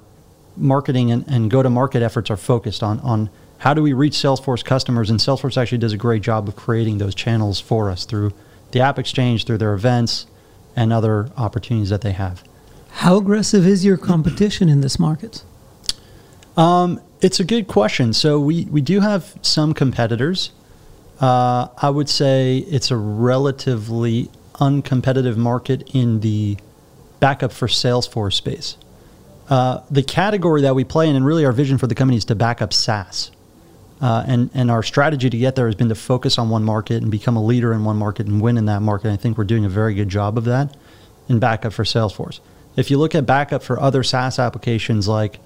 marketing 0.56 1.10
and, 1.10 1.24
and 1.28 1.50
go 1.50 1.62
to 1.62 1.70
market 1.70 2.02
efforts 2.02 2.30
are 2.30 2.36
focused 2.36 2.82
on 2.82 3.00
on 3.00 3.30
how 3.58 3.72
do 3.72 3.82
we 3.82 3.92
reach 3.92 4.12
Salesforce 4.12 4.64
customers? 4.64 5.08
And 5.08 5.18
Salesforce 5.18 5.56
actually 5.56 5.78
does 5.78 5.92
a 5.92 5.96
great 5.96 6.22
job 6.22 6.48
of 6.48 6.56
creating 6.56 6.98
those 6.98 7.14
channels 7.14 7.60
for 7.60 7.90
us 7.90 8.04
through 8.04 8.32
the 8.72 8.80
App 8.80 8.98
Exchange, 8.98 9.46
through 9.46 9.58
their 9.58 9.72
events, 9.72 10.26
and 10.76 10.92
other 10.92 11.30
opportunities 11.36 11.90
that 11.90 12.02
they 12.02 12.12
have. 12.12 12.44
How 12.98 13.16
aggressive 13.16 13.66
is 13.66 13.84
your 13.84 13.96
competition 13.96 14.68
in 14.68 14.80
this 14.80 14.98
market? 15.00 15.42
Um, 16.56 17.00
it's 17.20 17.40
a 17.40 17.44
good 17.44 17.66
question. 17.66 18.12
So 18.12 18.38
we, 18.38 18.66
we 18.66 18.80
do 18.80 19.00
have 19.00 19.36
some 19.42 19.74
competitors. 19.74 20.52
Uh, 21.20 21.68
I 21.76 21.90
would 21.90 22.08
say 22.08 22.58
it's 22.58 22.92
a 22.92 22.96
relatively 22.96 24.30
uncompetitive 24.54 25.36
market 25.36 25.90
in 25.92 26.20
the 26.20 26.56
backup 27.18 27.52
for 27.52 27.66
Salesforce 27.66 28.34
space. 28.34 28.76
Uh, 29.50 29.80
the 29.90 30.02
category 30.02 30.62
that 30.62 30.74
we 30.74 30.84
play 30.84 31.08
in, 31.08 31.16
and 31.16 31.26
really 31.26 31.44
our 31.44 31.52
vision 31.52 31.78
for 31.78 31.88
the 31.88 31.94
company 31.94 32.16
is 32.16 32.24
to 32.26 32.36
back 32.36 32.62
up 32.62 32.72
SaaS. 32.72 33.32
Uh, 34.00 34.24
and, 34.26 34.50
and 34.54 34.70
our 34.70 34.82
strategy 34.84 35.28
to 35.28 35.36
get 35.36 35.56
there 35.56 35.66
has 35.66 35.74
been 35.74 35.88
to 35.88 35.94
focus 35.94 36.38
on 36.38 36.48
one 36.48 36.62
market 36.62 37.02
and 37.02 37.10
become 37.10 37.36
a 37.36 37.44
leader 37.44 37.72
in 37.72 37.84
one 37.84 37.96
market 37.96 38.26
and 38.26 38.40
win 38.40 38.56
in 38.56 38.66
that 38.66 38.80
market. 38.80 39.12
I 39.12 39.16
think 39.16 39.36
we're 39.36 39.44
doing 39.44 39.64
a 39.64 39.68
very 39.68 39.94
good 39.94 40.08
job 40.08 40.38
of 40.38 40.44
that 40.44 40.76
in 41.28 41.40
backup 41.40 41.72
for 41.72 41.84
Salesforce. 41.84 42.38
If 42.76 42.90
you 42.90 42.98
look 42.98 43.14
at 43.14 43.26
backup 43.26 43.62
for 43.62 43.80
other 43.80 44.02
SaaS 44.02 44.38
applications 44.38 45.06
like 45.06 45.38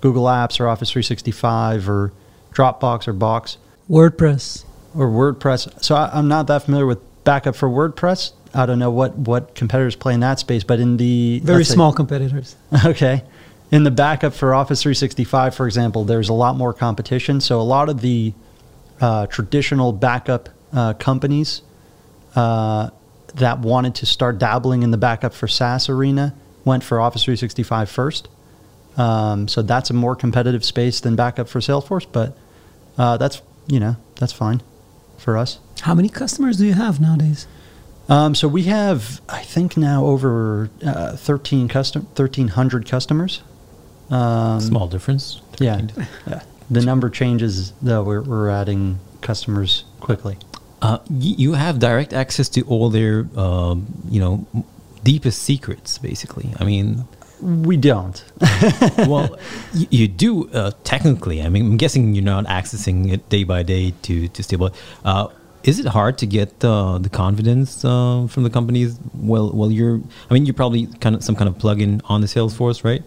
Google 0.00 0.24
Apps 0.24 0.58
or 0.60 0.68
Office 0.68 0.90
365 0.90 1.88
or 1.88 2.12
Dropbox 2.52 3.08
or 3.08 3.12
Box, 3.12 3.56
WordPress, 3.88 4.64
or 4.94 5.08
WordPress. 5.08 5.82
So 5.82 5.94
I, 5.94 6.18
am 6.18 6.28
not 6.28 6.46
that 6.48 6.64
familiar 6.64 6.86
with 6.86 6.98
backup 7.24 7.54
for 7.54 7.68
WordPress. 7.68 8.32
I 8.54 8.66
don't 8.66 8.78
know 8.78 8.90
what, 8.90 9.16
what 9.16 9.54
competitors 9.54 9.96
play 9.96 10.14
in 10.14 10.20
that 10.20 10.38
space, 10.38 10.64
but 10.64 10.80
in 10.80 10.96
the 10.96 11.40
very 11.44 11.64
small 11.64 11.92
say, 11.92 11.96
competitors. 11.96 12.56
Okay 12.84 13.22
in 13.72 13.84
the 13.84 13.90
backup 13.90 14.34
for 14.34 14.54
Office 14.54 14.82
365, 14.82 15.54
for 15.54 15.66
example, 15.66 16.04
there's 16.04 16.28
a 16.28 16.34
lot 16.34 16.56
more 16.56 16.74
competition. 16.74 17.40
So 17.40 17.58
a 17.58 17.62
lot 17.62 17.88
of 17.88 18.02
the 18.02 18.34
uh, 19.00 19.26
traditional 19.26 19.92
backup 19.92 20.50
uh, 20.74 20.92
companies 20.92 21.62
uh, 22.36 22.90
that 23.34 23.60
wanted 23.60 23.94
to 23.96 24.06
start 24.06 24.38
dabbling 24.38 24.82
in 24.82 24.90
the 24.90 24.98
backup 24.98 25.32
for 25.32 25.48
SaaS 25.48 25.88
arena 25.88 26.34
went 26.64 26.84
for 26.84 27.00
Office 27.00 27.24
365 27.24 27.90
first. 27.90 28.28
Um, 28.96 29.48
so 29.48 29.62
that's 29.62 29.90
a 29.90 29.94
more 29.94 30.14
competitive 30.14 30.64
space 30.64 31.00
than 31.00 31.16
backup 31.16 31.48
for 31.48 31.60
Salesforce, 31.60 32.06
but 32.10 32.36
uh, 32.98 33.16
that's 33.16 33.40
you 33.66 33.80
know 33.80 33.96
that's 34.16 34.32
fine 34.32 34.62
for 35.16 35.36
us. 35.36 35.58
How 35.80 35.94
many 35.94 36.08
customers 36.08 36.58
do 36.58 36.66
you 36.66 36.74
have 36.74 37.00
nowadays? 37.00 37.46
Um, 38.08 38.34
so 38.34 38.48
we 38.48 38.64
have, 38.64 39.20
I 39.28 39.42
think 39.42 39.76
now 39.76 40.04
over 40.04 40.68
uh, 40.84 41.16
13 41.16 41.68
custom, 41.68 42.02
1,300 42.16 42.86
customers. 42.86 43.42
Um, 44.10 44.60
Small 44.60 44.88
difference. 44.88 45.40
Yeah, 45.58 45.80
yeah. 46.26 46.42
The 46.70 46.82
number 46.82 47.08
changes 47.10 47.72
though. 47.80 48.02
We're, 48.02 48.22
we're 48.22 48.50
adding 48.50 48.98
customers 49.20 49.84
quickly. 50.00 50.36
Uh, 50.82 50.98
you 51.10 51.52
have 51.52 51.78
direct 51.78 52.12
access 52.12 52.48
to 52.50 52.62
all 52.62 52.90
their, 52.90 53.28
uh, 53.36 53.76
you 54.10 54.20
know, 54.20 54.46
deepest 55.02 55.42
secrets, 55.42 55.98
basically. 55.98 56.52
I 56.58 56.64
mean, 56.64 57.04
we 57.40 57.76
don't. 57.76 58.24
well, 58.98 59.36
you, 59.74 59.86
you 59.90 60.08
do 60.08 60.48
uh, 60.50 60.72
technically. 60.84 61.42
I 61.42 61.48
mean, 61.48 61.66
I'm 61.66 61.76
guessing 61.76 62.14
you're 62.14 62.24
not 62.24 62.46
accessing 62.46 63.12
it 63.12 63.28
day 63.28 63.44
by 63.44 63.62
day 63.62 63.92
to 64.02 64.28
to 64.28 64.42
stable. 64.42 64.70
Uh, 65.04 65.28
is 65.64 65.78
it 65.78 65.86
hard 65.86 66.18
to 66.18 66.26
get 66.26 66.60
the 66.60 66.98
the 66.98 67.08
confidence 67.08 67.84
uh, 67.84 68.26
from 68.28 68.42
the 68.44 68.50
companies? 68.50 68.98
Well, 69.14 69.50
well, 69.52 69.70
you're. 69.70 70.00
I 70.30 70.34
mean, 70.34 70.46
you're 70.46 70.54
probably 70.54 70.86
kind 71.00 71.14
of 71.14 71.22
some 71.24 71.36
kind 71.36 71.48
of 71.48 71.58
plugin 71.58 72.00
on 72.06 72.20
the 72.20 72.26
Salesforce, 72.26 72.84
right? 72.84 73.02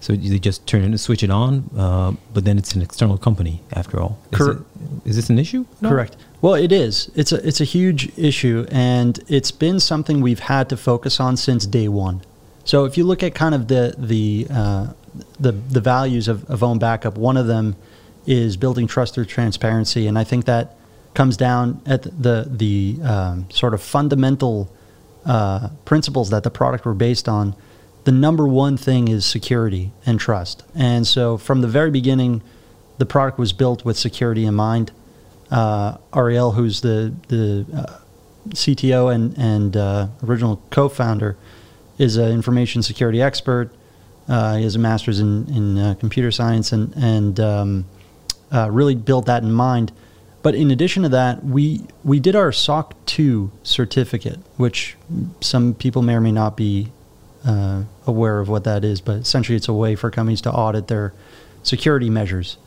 So 0.00 0.14
they 0.14 0.38
just 0.38 0.66
turn 0.66 0.82
it 0.82 0.86
and 0.86 1.00
switch 1.00 1.24
it 1.24 1.30
on, 1.30 1.68
uh, 1.76 2.12
but 2.32 2.44
then 2.44 2.56
it's 2.56 2.74
an 2.74 2.82
external 2.82 3.18
company 3.18 3.62
after 3.72 4.00
all. 4.00 4.16
Is, 4.30 4.38
Cor- 4.38 4.52
it, 4.52 4.58
is 5.04 5.16
this 5.16 5.28
an 5.28 5.40
issue? 5.40 5.66
No. 5.80 5.88
Correct. 5.88 6.16
Well, 6.40 6.54
it 6.54 6.70
is. 6.70 7.10
It's 7.16 7.32
a 7.32 7.46
it's 7.46 7.60
a 7.60 7.64
huge 7.64 8.16
issue, 8.16 8.66
and 8.70 9.18
it's 9.28 9.50
been 9.50 9.80
something 9.80 10.20
we've 10.20 10.38
had 10.38 10.68
to 10.68 10.76
focus 10.76 11.18
on 11.18 11.36
since 11.36 11.66
day 11.66 11.88
one. 11.88 12.22
So 12.64 12.84
if 12.84 12.96
you 12.96 13.04
look 13.04 13.22
at 13.22 13.34
kind 13.34 13.54
of 13.54 13.66
the 13.66 13.94
the 13.98 14.46
uh, 14.50 14.92
the, 15.40 15.52
the 15.52 15.80
values 15.80 16.28
of, 16.28 16.48
of 16.48 16.62
own 16.62 16.78
backup, 16.78 17.18
one 17.18 17.36
of 17.36 17.46
them 17.48 17.74
is 18.24 18.56
building 18.56 18.86
trust 18.86 19.14
through 19.14 19.24
transparency, 19.24 20.06
and 20.06 20.16
I 20.16 20.22
think 20.22 20.44
that 20.44 20.76
comes 21.14 21.36
down 21.36 21.80
at 21.86 22.02
the 22.02 22.46
the 22.48 22.98
um, 23.02 23.50
sort 23.50 23.74
of 23.74 23.82
fundamental 23.82 24.70
uh, 25.26 25.70
principles 25.84 26.30
that 26.30 26.44
the 26.44 26.50
product 26.50 26.84
were 26.84 26.94
based 26.94 27.28
on 27.28 27.56
the 28.04 28.12
number 28.12 28.46
one 28.46 28.76
thing 28.76 29.08
is 29.08 29.26
security 29.26 29.92
and 30.06 30.20
trust. 30.20 30.62
And 30.74 31.06
so 31.06 31.36
from 31.36 31.60
the 31.60 31.68
very 31.68 31.90
beginning, 31.90 32.42
the 32.98 33.04
product 33.04 33.38
was 33.38 33.52
built 33.52 33.84
with 33.84 33.98
security 33.98 34.46
in 34.46 34.54
mind. 34.54 34.92
Uh, 35.50 35.96
Ariel, 36.14 36.52
who's 36.52 36.80
the 36.82 37.14
the 37.28 37.64
uh, 37.74 37.98
CTO 38.50 39.14
and 39.14 39.36
and 39.38 39.76
uh, 39.76 40.08
original 40.22 40.62
co-founder, 40.70 41.36
is 41.98 42.16
an 42.16 42.30
information 42.32 42.82
security 42.82 43.22
expert. 43.22 43.70
Uh, 44.28 44.56
he 44.56 44.64
has 44.64 44.74
a 44.74 44.78
master's 44.78 45.20
in 45.20 45.46
in 45.48 45.78
uh, 45.78 45.94
computer 45.94 46.30
science 46.30 46.72
and 46.72 46.92
and 46.96 47.40
um, 47.40 47.84
uh, 48.52 48.68
really 48.70 48.94
built 48.94 49.26
that 49.26 49.42
in 49.42 49.52
mind. 49.52 49.92
But 50.42 50.54
in 50.54 50.70
addition 50.70 51.02
to 51.02 51.08
that, 51.10 51.44
we 51.44 51.82
we 52.04 52.20
did 52.20 52.36
our 52.36 52.52
SOC 52.52 52.94
2 53.06 53.50
certificate, 53.62 54.38
which 54.56 54.96
some 55.40 55.74
people 55.74 56.02
may 56.02 56.14
or 56.14 56.20
may 56.20 56.32
not 56.32 56.56
be 56.56 56.92
aware 58.06 58.40
of 58.40 58.48
what 58.50 58.64
that 58.64 58.84
is, 58.84 59.00
but 59.00 59.16
essentially 59.16 59.56
it's 59.56 59.68
a 59.68 59.72
way 59.72 59.94
for 59.94 60.10
companies 60.10 60.42
to 60.42 60.52
audit 60.52 60.88
their 60.88 61.14
security 61.62 62.10
measures. 62.10 62.58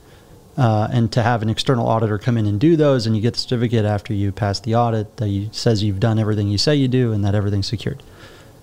Uh, 0.57 0.87
and 0.91 1.11
to 1.13 1.23
have 1.23 1.41
an 1.41 1.49
external 1.49 1.87
auditor 1.87 2.17
come 2.17 2.37
in 2.37 2.45
and 2.45 2.59
do 2.59 2.75
those, 2.75 3.05
and 3.05 3.15
you 3.15 3.21
get 3.21 3.33
the 3.35 3.39
certificate 3.39 3.85
after 3.85 4.13
you 4.13 4.33
pass 4.33 4.59
the 4.59 4.75
audit 4.75 5.15
that 5.17 5.29
you, 5.29 5.49
says 5.53 5.81
you've 5.81 5.99
done 5.99 6.19
everything 6.19 6.49
you 6.49 6.57
say 6.57 6.75
you 6.75 6.89
do 6.89 7.13
and 7.13 7.23
that 7.23 7.33
everything's 7.33 7.67
secured. 7.67 8.03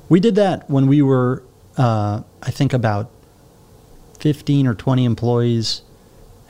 We 0.09 0.21
did 0.21 0.35
that 0.35 0.69
when 0.69 0.87
we 0.87 1.01
were, 1.01 1.43
uh, 1.79 2.23
I 2.43 2.51
think, 2.51 2.75
about 2.75 3.11
15 4.21 4.67
or 4.67 4.75
20 4.75 5.05
employees 5.05 5.83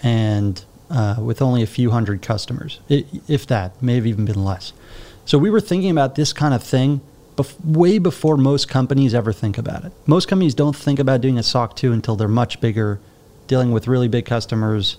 and 0.03 0.65
uh, 0.91 1.17
with 1.21 1.43
only 1.43 1.63
a 1.63 1.67
few 1.67 1.91
hundred 1.91 2.23
customers, 2.23 2.81
if 2.89 3.47
that, 3.47 3.81
may 3.83 3.97
have 3.97 4.07
even 4.07 4.25
been 4.25 4.45
less. 4.45 4.73
So 5.25 5.39
we 5.39 5.51
were 5.51 5.61
thinking 5.61 5.91
about 5.91 6.15
this 6.15 6.33
kind 6.33 6.55
of 6.55 6.63
thing 6.63 7.01
bef- 7.37 7.63
way 7.65 7.99
before 7.99 8.37
most 8.37 8.69
companies 8.69 9.15
ever 9.15 9.33
think 9.33 9.59
about 9.59 9.85
it. 9.85 9.93
Most 10.07 10.29
companies 10.29 10.55
don't 10.55 10.75
think 10.75 10.99
about 10.99 11.21
doing 11.21 11.39
a 11.39 11.43
SOC 11.43 11.77
2 11.77 11.93
until 11.93 12.17
they're 12.17 12.29
much 12.29 12.61
bigger, 12.61 13.01
dealing 13.47 13.71
with 13.71 13.87
really 13.87 14.09
big 14.09 14.25
customers, 14.25 14.97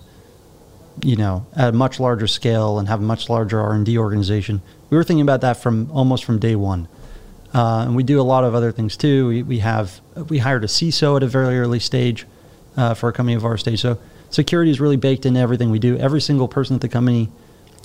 you 1.02 1.16
know, 1.16 1.46
at 1.54 1.68
a 1.70 1.72
much 1.72 2.00
larger 2.00 2.26
scale 2.26 2.78
and 2.78 2.88
have 2.88 3.00
a 3.00 3.04
much 3.04 3.28
larger 3.28 3.60
R&D 3.60 3.96
organization. 3.98 4.62
We 4.88 4.96
were 4.96 5.04
thinking 5.04 5.22
about 5.22 5.40
that 5.42 5.56
from 5.56 5.90
almost 5.92 6.24
from 6.24 6.38
day 6.38 6.56
one. 6.56 6.88
Uh, 7.52 7.84
and 7.86 7.96
we 7.96 8.02
do 8.02 8.20
a 8.20 8.22
lot 8.22 8.44
of 8.44 8.54
other 8.54 8.72
things 8.72 8.96
too. 8.96 9.28
We, 9.28 9.42
we 9.42 9.58
have 9.58 10.00
we 10.28 10.38
hired 10.38 10.62
a 10.62 10.68
CISO 10.68 11.16
at 11.16 11.22
a 11.22 11.26
very 11.26 11.58
early 11.58 11.80
stage 11.80 12.26
uh, 12.76 12.94
for 12.94 13.08
a 13.08 13.12
company 13.12 13.34
of 13.34 13.44
our 13.44 13.56
stage. 13.56 13.80
So 13.80 13.98
security 14.30 14.70
is 14.70 14.80
really 14.80 14.96
baked 14.96 15.26
into 15.26 15.40
everything 15.40 15.70
we 15.70 15.80
do. 15.80 15.96
Every 15.98 16.20
single 16.20 16.46
person 16.46 16.76
at 16.76 16.80
the 16.80 16.88
company 16.88 17.28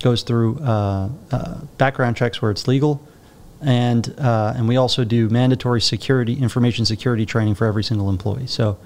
goes 0.01 0.23
through 0.23 0.59
uh, 0.59 1.09
uh 1.31 1.55
background 1.77 2.17
checks 2.17 2.41
where 2.41 2.51
it's 2.51 2.67
legal 2.67 3.01
and 3.61 4.13
uh, 4.19 4.53
and 4.55 4.67
we 4.67 4.77
also 4.77 5.03
do 5.03 5.29
mandatory 5.29 5.81
security 5.81 6.33
information 6.33 6.85
security 6.85 7.25
training 7.25 7.55
for 7.55 7.65
every 7.65 7.83
single 7.83 8.09
employee. 8.09 8.47
So 8.47 8.77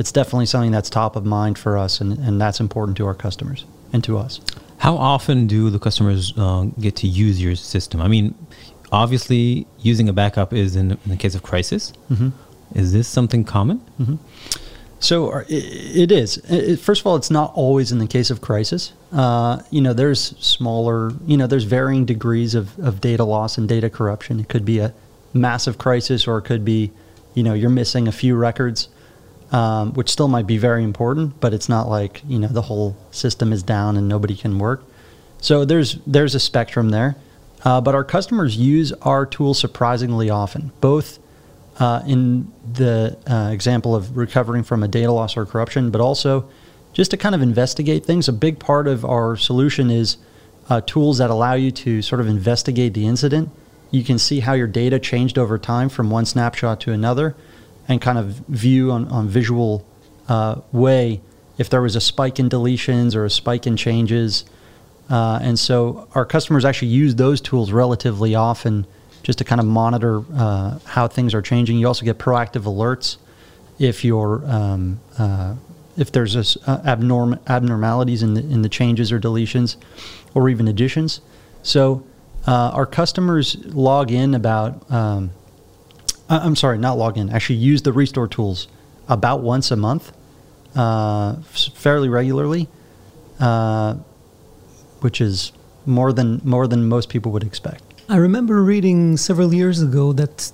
it's 0.00 0.10
definitely 0.10 0.46
something 0.46 0.72
that's 0.72 0.88
top 0.88 1.14
of 1.14 1.26
mind 1.26 1.58
for 1.58 1.76
us, 1.76 2.00
and, 2.00 2.18
and 2.18 2.40
that's 2.40 2.58
important 2.58 2.96
to 2.96 3.06
our 3.06 3.14
customers 3.14 3.66
and 3.92 4.02
to 4.02 4.16
us. 4.16 4.40
How 4.78 4.96
often 4.96 5.46
do 5.46 5.68
the 5.68 5.78
customers 5.78 6.32
uh, 6.38 6.68
get 6.80 6.96
to 6.96 7.06
use 7.06 7.40
your 7.40 7.54
system? 7.54 8.00
I 8.00 8.08
mean, 8.08 8.34
obviously, 8.90 9.66
using 9.78 10.08
a 10.08 10.14
backup 10.14 10.54
is 10.54 10.74
in, 10.74 10.92
in 10.92 10.98
the 11.04 11.18
case 11.18 11.34
of 11.34 11.42
crisis. 11.42 11.92
Mm-hmm. 12.10 12.30
Is 12.78 12.94
this 12.94 13.08
something 13.08 13.44
common? 13.44 13.80
Mm-hmm. 14.00 14.16
So 15.00 15.32
uh, 15.32 15.44
it 15.48 16.10
is. 16.10 16.36
First 16.80 17.02
of 17.02 17.06
all, 17.06 17.16
it's 17.16 17.30
not 17.30 17.52
always 17.54 17.92
in 17.92 17.98
the 17.98 18.06
case 18.06 18.30
of 18.30 18.40
crisis. 18.40 18.94
Uh, 19.12 19.60
you 19.70 19.82
know, 19.82 19.92
there's 19.92 20.34
smaller, 20.38 21.12
you 21.26 21.36
know, 21.36 21.46
there's 21.46 21.64
varying 21.64 22.06
degrees 22.06 22.54
of, 22.54 22.78
of 22.78 23.02
data 23.02 23.24
loss 23.24 23.58
and 23.58 23.68
data 23.68 23.90
corruption. 23.90 24.40
It 24.40 24.48
could 24.48 24.64
be 24.64 24.78
a 24.78 24.94
massive 25.34 25.76
crisis 25.76 26.26
or 26.26 26.38
it 26.38 26.42
could 26.42 26.64
be, 26.64 26.90
you 27.34 27.42
know, 27.42 27.54
you're 27.54 27.70
missing 27.70 28.08
a 28.08 28.12
few 28.12 28.34
records, 28.34 28.88
um, 29.52 29.92
which 29.94 30.10
still 30.10 30.28
might 30.28 30.46
be 30.46 30.58
very 30.58 30.84
important, 30.84 31.40
but 31.40 31.52
it's 31.52 31.68
not 31.68 31.88
like, 31.88 32.22
you 32.26 32.38
know, 32.38 32.48
the 32.48 32.62
whole 32.62 32.96
system 33.10 33.52
is 33.52 33.62
down 33.62 33.96
and 33.96 34.08
nobody 34.08 34.36
can 34.36 34.58
work. 34.58 34.84
So 35.40 35.64
there's, 35.64 35.98
there's 36.06 36.34
a 36.34 36.40
spectrum 36.40 36.90
there. 36.90 37.16
Uh, 37.64 37.80
but 37.80 37.94
our 37.94 38.04
customers 38.04 38.56
use 38.56 38.92
our 39.02 39.26
tool 39.26 39.52
surprisingly 39.52 40.30
often, 40.30 40.72
both 40.80 41.18
uh, 41.78 42.02
in 42.06 42.50
the 42.72 43.18
uh, 43.26 43.50
example 43.52 43.94
of 43.94 44.16
recovering 44.16 44.62
from 44.62 44.82
a 44.82 44.88
data 44.88 45.12
loss 45.12 45.36
or 45.36 45.44
corruption, 45.44 45.90
but 45.90 46.00
also 46.00 46.48
just 46.92 47.10
to 47.10 47.16
kind 47.16 47.34
of 47.34 47.42
investigate 47.42 48.04
things. 48.04 48.28
A 48.28 48.32
big 48.32 48.58
part 48.58 48.86
of 48.86 49.04
our 49.04 49.36
solution 49.36 49.90
is 49.90 50.16
uh, 50.68 50.80
tools 50.82 51.18
that 51.18 51.30
allow 51.30 51.54
you 51.54 51.70
to 51.70 52.00
sort 52.02 52.20
of 52.20 52.28
investigate 52.28 52.94
the 52.94 53.06
incident. 53.06 53.50
You 53.90 54.04
can 54.04 54.18
see 54.18 54.40
how 54.40 54.52
your 54.52 54.66
data 54.66 54.98
changed 54.98 55.36
over 55.36 55.58
time 55.58 55.88
from 55.88 56.10
one 56.10 56.24
snapshot 56.24 56.80
to 56.82 56.92
another. 56.92 57.34
And 57.88 58.00
kind 58.00 58.18
of 58.18 58.26
view 58.48 58.90
on, 58.92 59.08
on 59.08 59.28
visual 59.28 59.86
uh, 60.28 60.60
way 60.72 61.20
if 61.58 61.68
there 61.68 61.82
was 61.82 61.96
a 61.96 62.00
spike 62.00 62.38
in 62.38 62.48
deletions 62.48 63.14
or 63.14 63.24
a 63.24 63.30
spike 63.30 63.66
in 63.66 63.76
changes. 63.76 64.44
Uh, 65.08 65.38
and 65.42 65.58
so 65.58 66.08
our 66.14 66.24
customers 66.24 66.64
actually 66.64 66.88
use 66.88 67.14
those 67.16 67.40
tools 67.40 67.72
relatively 67.72 68.34
often 68.34 68.86
just 69.22 69.38
to 69.38 69.44
kind 69.44 69.60
of 69.60 69.66
monitor 69.66 70.22
uh, 70.34 70.78
how 70.84 71.06
things 71.08 71.34
are 71.34 71.42
changing. 71.42 71.78
You 71.78 71.86
also 71.86 72.04
get 72.04 72.18
proactive 72.18 72.62
alerts 72.62 73.16
if 73.78 74.04
you're 74.04 74.42
um, 74.46 75.00
uh, 75.18 75.54
if 75.96 76.12
there's 76.12 76.34
a, 76.36 76.70
uh, 76.70 76.80
abnorm- 76.82 77.38
abnormalities 77.46 78.22
in 78.22 78.34
the, 78.34 78.40
in 78.40 78.62
the 78.62 78.68
changes 78.68 79.12
or 79.12 79.20
deletions 79.20 79.76
or 80.34 80.48
even 80.48 80.68
additions. 80.68 81.20
So 81.62 82.06
uh, 82.46 82.70
our 82.72 82.86
customers 82.86 83.56
log 83.66 84.10
in 84.10 84.34
about 84.34 84.90
um, 84.90 85.30
I'm 86.30 86.54
sorry, 86.54 86.78
not 86.78 86.96
log 86.96 87.18
in. 87.18 87.28
Actually, 87.30 87.56
use 87.56 87.82
the 87.82 87.92
restore 87.92 88.28
tools 88.28 88.68
about 89.08 89.42
once 89.42 89.70
a 89.72 89.76
month, 89.76 90.12
uh, 90.76 91.36
fairly 91.74 92.08
regularly, 92.08 92.68
uh, 93.40 93.94
which 95.00 95.20
is 95.20 95.52
more 95.86 96.12
than 96.12 96.40
more 96.44 96.68
than 96.68 96.88
most 96.88 97.08
people 97.08 97.32
would 97.32 97.42
expect. 97.42 97.82
I 98.08 98.16
remember 98.16 98.62
reading 98.62 99.16
several 99.16 99.52
years 99.52 99.82
ago 99.82 100.12
that 100.12 100.52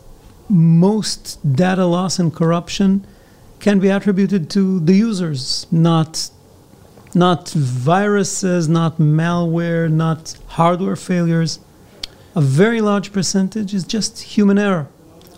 most 0.49 1.39
data 1.55 1.85
loss 1.85 2.19
and 2.19 2.35
corruption 2.35 3.07
can 3.61 3.79
be 3.79 3.89
attributed 3.89 4.49
to 4.51 4.81
the 4.81 4.95
users, 4.95 5.67
not 5.71 6.31
not 7.15 7.51
viruses, 7.51 8.69
not 8.69 8.99
malware, 8.99 9.91
not 9.91 10.37
hardware 10.49 10.97
failures. 10.97 11.59
A 12.35 12.41
very 12.41 12.81
large 12.81 13.13
percentage 13.13 13.75
is 13.75 13.85
just 13.85 14.21
human 14.23 14.59
error. 14.59 14.89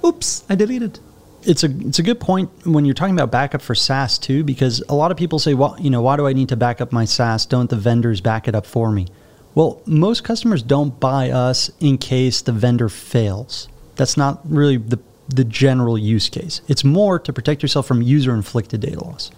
Oops, 0.09 0.45
I 0.49 0.55
deleted. 0.55 1.01
It's 1.43 1.63
a 1.63 1.71
it's 1.87 1.99
a 1.99 2.03
good 2.03 2.19
point 2.19 2.51
when 2.65 2.87
you're 2.87 2.95
talking 2.95 3.15
about 3.15 3.31
backup 3.31 3.61
for 3.61 3.75
SaaS 3.75 4.19
too, 4.19 4.43
because 4.43 4.83
a 4.89 4.95
lot 4.95 5.11
of 5.11 5.19
people 5.19 5.39
say, 5.39 5.53
well, 5.53 5.77
you 5.79 5.91
know, 5.91 6.01
why 6.01 6.17
do 6.17 6.27
I 6.27 6.33
need 6.33 6.49
to 6.49 6.57
back 6.57 6.81
up 6.81 6.93
my 6.93 7.05
SaaS? 7.05 7.45
Don't 7.45 7.69
the 7.69 7.77
vendors 7.77 8.23
back 8.23 8.49
it 8.49 8.55
up 8.55 8.65
for 8.65 8.91
me? 8.91 9.07
Well, 9.55 9.83
most 9.85 10.25
customers 10.25 10.63
don't 10.63 10.99
buy 10.99 11.31
us 11.31 11.71
in 11.79 11.99
case 11.99 12.41
the 12.41 12.53
vendor 12.53 12.89
fails. 12.89 13.69
That's 13.97 14.17
not 14.17 14.41
really 14.51 14.79
the 14.79 14.99
the 15.29 15.45
general 15.45 15.99
use 15.99 16.31
case. 16.31 16.63
It's 16.69 16.85
more 16.85 17.19
to 17.19 17.33
protect 17.33 17.61
yourself 17.61 17.87
from 17.87 18.01
user 18.01 18.35
inflicted 18.35 18.81
data 18.81 19.05
loss. 19.05 19.31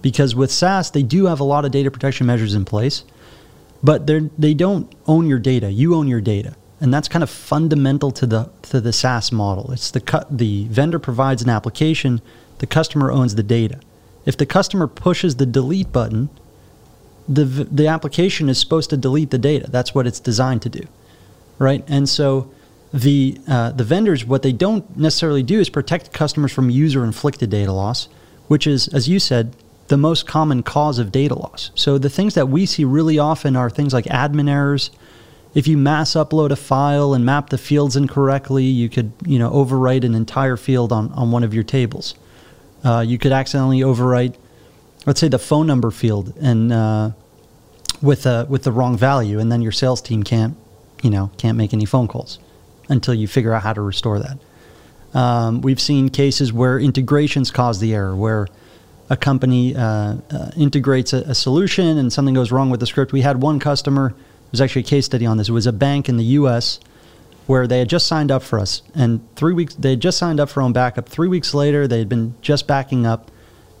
Because 0.00 0.34
with 0.34 0.50
SaaS, 0.50 0.90
they 0.90 1.02
do 1.02 1.26
have 1.26 1.40
a 1.40 1.44
lot 1.44 1.66
of 1.66 1.70
data 1.70 1.90
protection 1.90 2.26
measures 2.26 2.54
in 2.54 2.64
place, 2.64 3.04
but 3.82 4.06
they 4.06 4.30
they 4.38 4.54
don't 4.54 4.90
own 5.06 5.26
your 5.26 5.38
data. 5.38 5.70
You 5.70 5.94
own 5.94 6.08
your 6.08 6.22
data 6.22 6.56
and 6.84 6.92
that's 6.92 7.08
kind 7.08 7.22
of 7.22 7.30
fundamental 7.30 8.10
to 8.10 8.26
the 8.26 8.50
to 8.60 8.78
the 8.78 8.92
SaaS 8.92 9.32
model. 9.32 9.72
It's 9.72 9.90
the 9.90 10.26
the 10.30 10.66
vendor 10.66 10.98
provides 10.98 11.40
an 11.40 11.48
application, 11.48 12.20
the 12.58 12.66
customer 12.66 13.10
owns 13.10 13.36
the 13.36 13.42
data. 13.42 13.80
If 14.26 14.36
the 14.36 14.44
customer 14.44 14.86
pushes 14.86 15.36
the 15.36 15.46
delete 15.46 15.90
button, 15.92 16.28
the 17.26 17.46
the 17.46 17.86
application 17.86 18.50
is 18.50 18.58
supposed 18.58 18.90
to 18.90 18.98
delete 18.98 19.30
the 19.30 19.38
data. 19.38 19.70
That's 19.70 19.94
what 19.94 20.06
it's 20.06 20.20
designed 20.20 20.60
to 20.62 20.68
do, 20.68 20.86
right? 21.58 21.82
And 21.88 22.06
so 22.06 22.50
the 22.92 23.40
uh, 23.48 23.70
the 23.70 23.84
vendors 23.84 24.26
what 24.26 24.42
they 24.42 24.52
don't 24.52 24.84
necessarily 24.94 25.42
do 25.42 25.60
is 25.60 25.70
protect 25.70 26.12
customers 26.12 26.52
from 26.52 26.68
user 26.68 27.02
inflicted 27.02 27.48
data 27.48 27.72
loss, 27.72 28.08
which 28.48 28.66
is 28.66 28.88
as 28.88 29.08
you 29.08 29.18
said 29.18 29.56
the 29.88 29.96
most 29.96 30.26
common 30.26 30.62
cause 30.62 30.98
of 30.98 31.10
data 31.10 31.34
loss. 31.34 31.70
So 31.74 31.96
the 31.96 32.10
things 32.10 32.34
that 32.34 32.50
we 32.50 32.66
see 32.66 32.84
really 32.84 33.18
often 33.18 33.56
are 33.56 33.70
things 33.70 33.94
like 33.94 34.04
admin 34.04 34.50
errors 34.50 34.90
if 35.54 35.68
you 35.68 35.78
mass 35.78 36.12
upload 36.12 36.50
a 36.50 36.56
file 36.56 37.14
and 37.14 37.24
map 37.24 37.50
the 37.50 37.58
fields 37.58 37.96
incorrectly, 37.96 38.64
you 38.64 38.88
could 38.88 39.12
you 39.24 39.38
know 39.38 39.50
overwrite 39.50 40.04
an 40.04 40.14
entire 40.14 40.56
field 40.56 40.92
on, 40.92 41.12
on 41.12 41.30
one 41.30 41.44
of 41.44 41.54
your 41.54 41.64
tables. 41.64 42.14
Uh, 42.82 43.00
you 43.06 43.16
could 43.16 43.32
accidentally 43.32 43.80
overwrite, 43.80 44.34
let's 45.06 45.20
say, 45.20 45.28
the 45.28 45.38
phone 45.38 45.66
number 45.66 45.90
field 45.90 46.34
and 46.40 46.72
uh, 46.72 47.10
with 48.02 48.26
a, 48.26 48.46
with 48.48 48.64
the 48.64 48.72
wrong 48.72 48.96
value, 48.96 49.38
and 49.38 49.50
then 49.50 49.62
your 49.62 49.72
sales 49.72 50.02
team 50.02 50.22
can't 50.22 50.56
you 51.02 51.10
know 51.10 51.30
can't 51.38 51.56
make 51.56 51.72
any 51.72 51.84
phone 51.84 52.08
calls 52.08 52.38
until 52.88 53.14
you 53.14 53.28
figure 53.28 53.54
out 53.54 53.62
how 53.62 53.72
to 53.72 53.80
restore 53.80 54.18
that. 54.18 54.38
Um, 55.18 55.60
we've 55.62 55.80
seen 55.80 56.08
cases 56.08 56.52
where 56.52 56.78
integrations 56.78 57.52
cause 57.52 57.78
the 57.78 57.94
error, 57.94 58.16
where 58.16 58.48
a 59.08 59.16
company 59.16 59.76
uh, 59.76 60.16
uh 60.30 60.50
integrates 60.56 61.12
a, 61.12 61.18
a 61.18 61.34
solution 61.34 61.98
and 61.98 62.12
something 62.12 62.34
goes 62.34 62.50
wrong 62.50 62.70
with 62.70 62.80
the 62.80 62.86
script. 62.86 63.12
We 63.12 63.20
had 63.20 63.40
one 63.40 63.60
customer 63.60 64.14
was 64.54 64.60
actually 64.60 64.82
a 64.82 64.84
case 64.84 65.04
study 65.04 65.26
on 65.26 65.36
this. 65.36 65.48
It 65.48 65.52
was 65.52 65.66
a 65.66 65.72
bank 65.72 66.08
in 66.08 66.16
the 66.16 66.24
U.S. 66.38 66.78
where 67.46 67.66
they 67.66 67.80
had 67.80 67.88
just 67.88 68.06
signed 68.06 68.30
up 68.30 68.42
for 68.42 68.60
us, 68.60 68.82
and 68.94 69.20
three 69.34 69.52
weeks 69.52 69.74
they 69.74 69.90
had 69.90 70.00
just 70.00 70.16
signed 70.16 70.38
up 70.38 70.48
for 70.48 70.62
own 70.62 70.72
backup. 70.72 71.08
Three 71.08 71.26
weeks 71.26 71.54
later, 71.54 71.88
they 71.88 71.98
had 71.98 72.08
been 72.08 72.36
just 72.40 72.68
backing 72.68 73.04
up. 73.04 73.32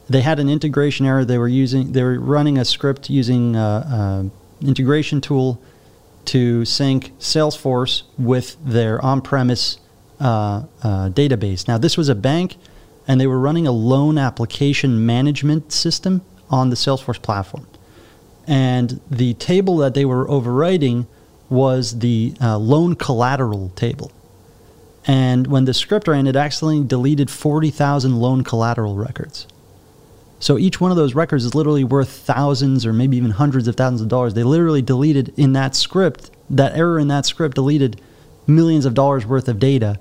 They 0.08 0.22
had 0.22 0.40
an 0.40 0.48
integration 0.48 1.06
error. 1.06 1.24
They 1.24 1.38
were 1.38 1.48
using 1.48 1.92
they 1.92 2.02
were 2.02 2.18
running 2.18 2.58
a 2.58 2.64
script 2.64 3.08
using 3.08 3.54
an 3.54 4.32
integration 4.60 5.20
tool 5.20 5.60
to 6.24 6.64
sync 6.64 7.16
Salesforce 7.20 8.02
with 8.18 8.56
their 8.64 9.00
on-premise 9.04 9.78
uh, 10.18 10.64
uh, 10.82 11.10
database. 11.10 11.68
Now, 11.68 11.78
this 11.78 11.96
was 11.96 12.08
a 12.08 12.14
bank, 12.14 12.56
and 13.06 13.20
they 13.20 13.26
were 13.26 13.38
running 13.38 13.66
a 13.66 13.72
loan 13.72 14.18
application 14.18 15.06
management 15.06 15.70
system 15.70 16.22
on 16.50 16.70
the 16.70 16.76
Salesforce 16.76 17.20
platform 17.20 17.66
and 18.46 19.00
the 19.10 19.34
table 19.34 19.78
that 19.78 19.94
they 19.94 20.04
were 20.04 20.26
overwriting 20.26 21.06
was 21.48 21.98
the 22.00 22.34
uh, 22.40 22.58
loan 22.58 22.94
collateral 22.94 23.70
table. 23.70 24.10
And 25.06 25.46
when 25.46 25.66
the 25.66 25.74
script 25.74 26.08
ran, 26.08 26.26
it 26.26 26.36
accidentally 26.36 26.86
deleted 26.86 27.30
40,000 27.30 28.16
loan 28.16 28.42
collateral 28.42 28.96
records. 28.96 29.46
So 30.40 30.58
each 30.58 30.80
one 30.80 30.90
of 30.90 30.96
those 30.96 31.14
records 31.14 31.44
is 31.44 31.54
literally 31.54 31.84
worth 31.84 32.10
thousands 32.10 32.84
or 32.84 32.92
maybe 32.92 33.16
even 33.16 33.30
hundreds 33.30 33.68
of 33.68 33.76
thousands 33.76 34.02
of 34.02 34.08
dollars. 34.08 34.34
They 34.34 34.42
literally 34.42 34.82
deleted 34.82 35.32
in 35.36 35.52
that 35.54 35.74
script, 35.74 36.30
that 36.50 36.76
error 36.76 36.98
in 36.98 37.08
that 37.08 37.26
script 37.26 37.54
deleted 37.54 38.00
millions 38.46 38.84
of 38.84 38.94
dollars 38.94 39.24
worth 39.24 39.48
of 39.48 39.58
data. 39.58 39.98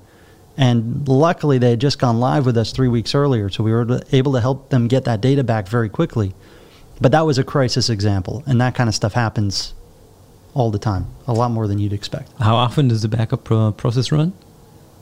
And 0.57 1.07
luckily, 1.07 1.57
they 1.57 1.71
had 1.71 1.81
just 1.81 1.97
gone 1.97 2.19
live 2.19 2.45
with 2.45 2.57
us 2.57 2.71
three 2.71 2.87
weeks 2.87 3.15
earlier, 3.15 3.49
so 3.49 3.63
we 3.63 3.71
were 3.71 4.01
able 4.11 4.33
to 4.33 4.41
help 4.41 4.69
them 4.69 4.87
get 4.87 5.05
that 5.05 5.19
data 5.19 5.43
back 5.43 5.67
very 5.67 5.89
quickly. 5.89 6.33
But 7.01 7.11
that 7.11 7.25
was 7.25 7.37
a 7.37 7.43
crisis 7.43 7.89
example, 7.89 8.43
and 8.45 8.61
that 8.61 8.75
kind 8.75 8.87
of 8.87 8.95
stuff 8.95 9.13
happens 9.13 9.73
all 10.53 10.71
the 10.71 10.79
time, 10.79 11.07
a 11.27 11.33
lot 11.33 11.51
more 11.51 11.67
than 11.67 11.79
you'd 11.79 11.93
expect. 11.93 12.31
How 12.39 12.55
often 12.55 12.87
does 12.87 13.01
the 13.01 13.07
backup 13.07 13.43
pro- 13.43 13.71
process 13.71 14.11
run? 14.11 14.33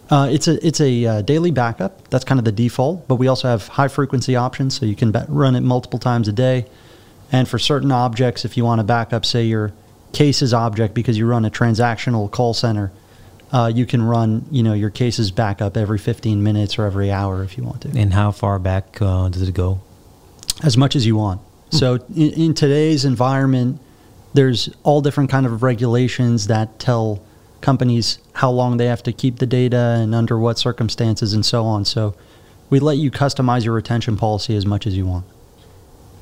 Uh, 0.09 0.27
it's 0.29 0.47
a 0.47 0.65
it's 0.65 0.81
a 0.81 1.05
uh, 1.05 1.21
daily 1.21 1.51
backup. 1.51 2.09
That's 2.09 2.25
kind 2.25 2.37
of 2.39 2.43
the 2.43 2.51
default, 2.51 3.07
but 3.07 3.15
we 3.15 3.27
also 3.27 3.47
have 3.47 3.67
high 3.69 3.87
frequency 3.87 4.35
options, 4.35 4.77
so 4.77 4.85
you 4.85 4.95
can 4.95 5.11
run 5.29 5.55
it 5.55 5.61
multiple 5.61 5.99
times 5.99 6.27
a 6.27 6.33
day. 6.33 6.65
And 7.31 7.47
for 7.47 7.57
certain 7.57 7.93
objects, 7.93 8.43
if 8.43 8.57
you 8.57 8.65
want 8.65 8.79
to 8.79 8.83
back 8.83 9.13
up, 9.13 9.25
say 9.25 9.45
your 9.45 9.71
cases 10.11 10.53
object, 10.53 10.93
because 10.93 11.17
you 11.17 11.25
run 11.25 11.45
a 11.45 11.49
transactional 11.49 12.29
call 12.29 12.53
center, 12.53 12.91
uh, 13.53 13.71
you 13.73 13.85
can 13.85 14.01
run 14.01 14.45
you 14.51 14.63
know 14.63 14.73
your 14.73 14.89
cases 14.89 15.31
backup 15.31 15.77
every 15.77 15.97
15 15.97 16.43
minutes 16.43 16.77
or 16.77 16.85
every 16.85 17.09
hour 17.09 17.41
if 17.43 17.57
you 17.57 17.63
want 17.63 17.81
to. 17.83 17.97
And 17.97 18.13
how 18.13 18.31
far 18.31 18.59
back 18.59 19.01
uh, 19.01 19.29
does 19.29 19.47
it 19.47 19.53
go? 19.53 19.79
As 20.61 20.75
much 20.75 20.95
as 20.97 21.05
you 21.05 21.15
want. 21.15 21.39
So 21.71 21.95
in, 22.15 22.33
in, 22.33 22.53
today's 22.53 23.05
environment, 23.05 23.79
there's 24.33 24.69
all 24.83 25.01
different 25.01 25.29
kind 25.29 25.45
of 25.45 25.63
regulations 25.63 26.47
that 26.47 26.79
tell 26.79 27.23
companies 27.61 28.19
how 28.33 28.51
long 28.51 28.77
they 28.77 28.87
have 28.87 29.03
to 29.03 29.13
keep 29.13 29.39
the 29.39 29.45
data 29.45 29.97
and 29.99 30.13
under 30.13 30.37
what 30.37 30.59
circumstances 30.59 31.33
and 31.33 31.45
so 31.45 31.63
on. 31.63 31.85
So 31.85 32.15
we 32.69 32.79
let 32.79 32.97
you 32.97 33.09
customize 33.09 33.63
your 33.63 33.73
retention 33.73 34.17
policy 34.17 34.55
as 34.55 34.65
much 34.65 34.85
as 34.85 34.97
you 34.97 35.05
want. 35.05 35.25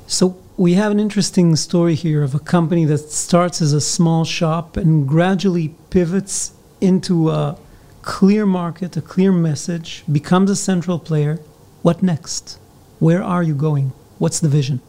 So 0.06 0.38
we 0.58 0.74
have 0.74 0.92
an 0.92 1.00
interesting 1.00 1.56
story 1.56 1.96
here 1.96 2.24
of 2.24 2.36
a 2.36 2.40
company 2.40 2.86
that 2.86 2.98
starts 2.98 3.62
as 3.62 3.74
a 3.74 3.82
small 3.82 4.26
shop 4.26 4.76
and 4.76 5.08
gradually 5.08 5.76
pivots 5.90 6.54
into 6.82 7.30
a 7.30 7.58
clear 8.02 8.46
market, 8.46 8.98
a 8.98 9.02
clear 9.02 9.32
message, 9.32 10.04
becomes 10.12 10.50
a 10.50 10.56
central 10.56 11.00
player. 11.00 11.40
What 11.82 12.04
next? 12.04 12.60
Where 13.00 13.24
are 13.24 13.44
you 13.44 13.56
going? 13.56 13.94
What's 14.18 14.40
the 14.40 14.50
vision? 14.50 14.82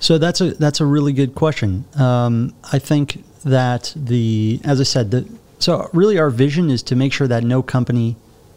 So 0.00 0.18
that's 0.18 0.40
a 0.40 0.54
that's 0.54 0.80
a 0.80 0.86
really 0.86 1.12
good 1.12 1.34
question. 1.34 1.84
Um, 1.94 2.54
I 2.72 2.78
think 2.78 3.24
that 3.44 3.92
the 3.96 4.60
as 4.64 4.80
I 4.80 4.84
said, 4.84 5.28
so 5.58 5.88
really 5.92 6.18
our 6.18 6.30
vision 6.30 6.70
is 6.70 6.82
to 6.84 6.96
make 6.96 7.12
sure 7.12 7.28
that 7.28 7.44
no 7.44 7.62
company 7.62 8.16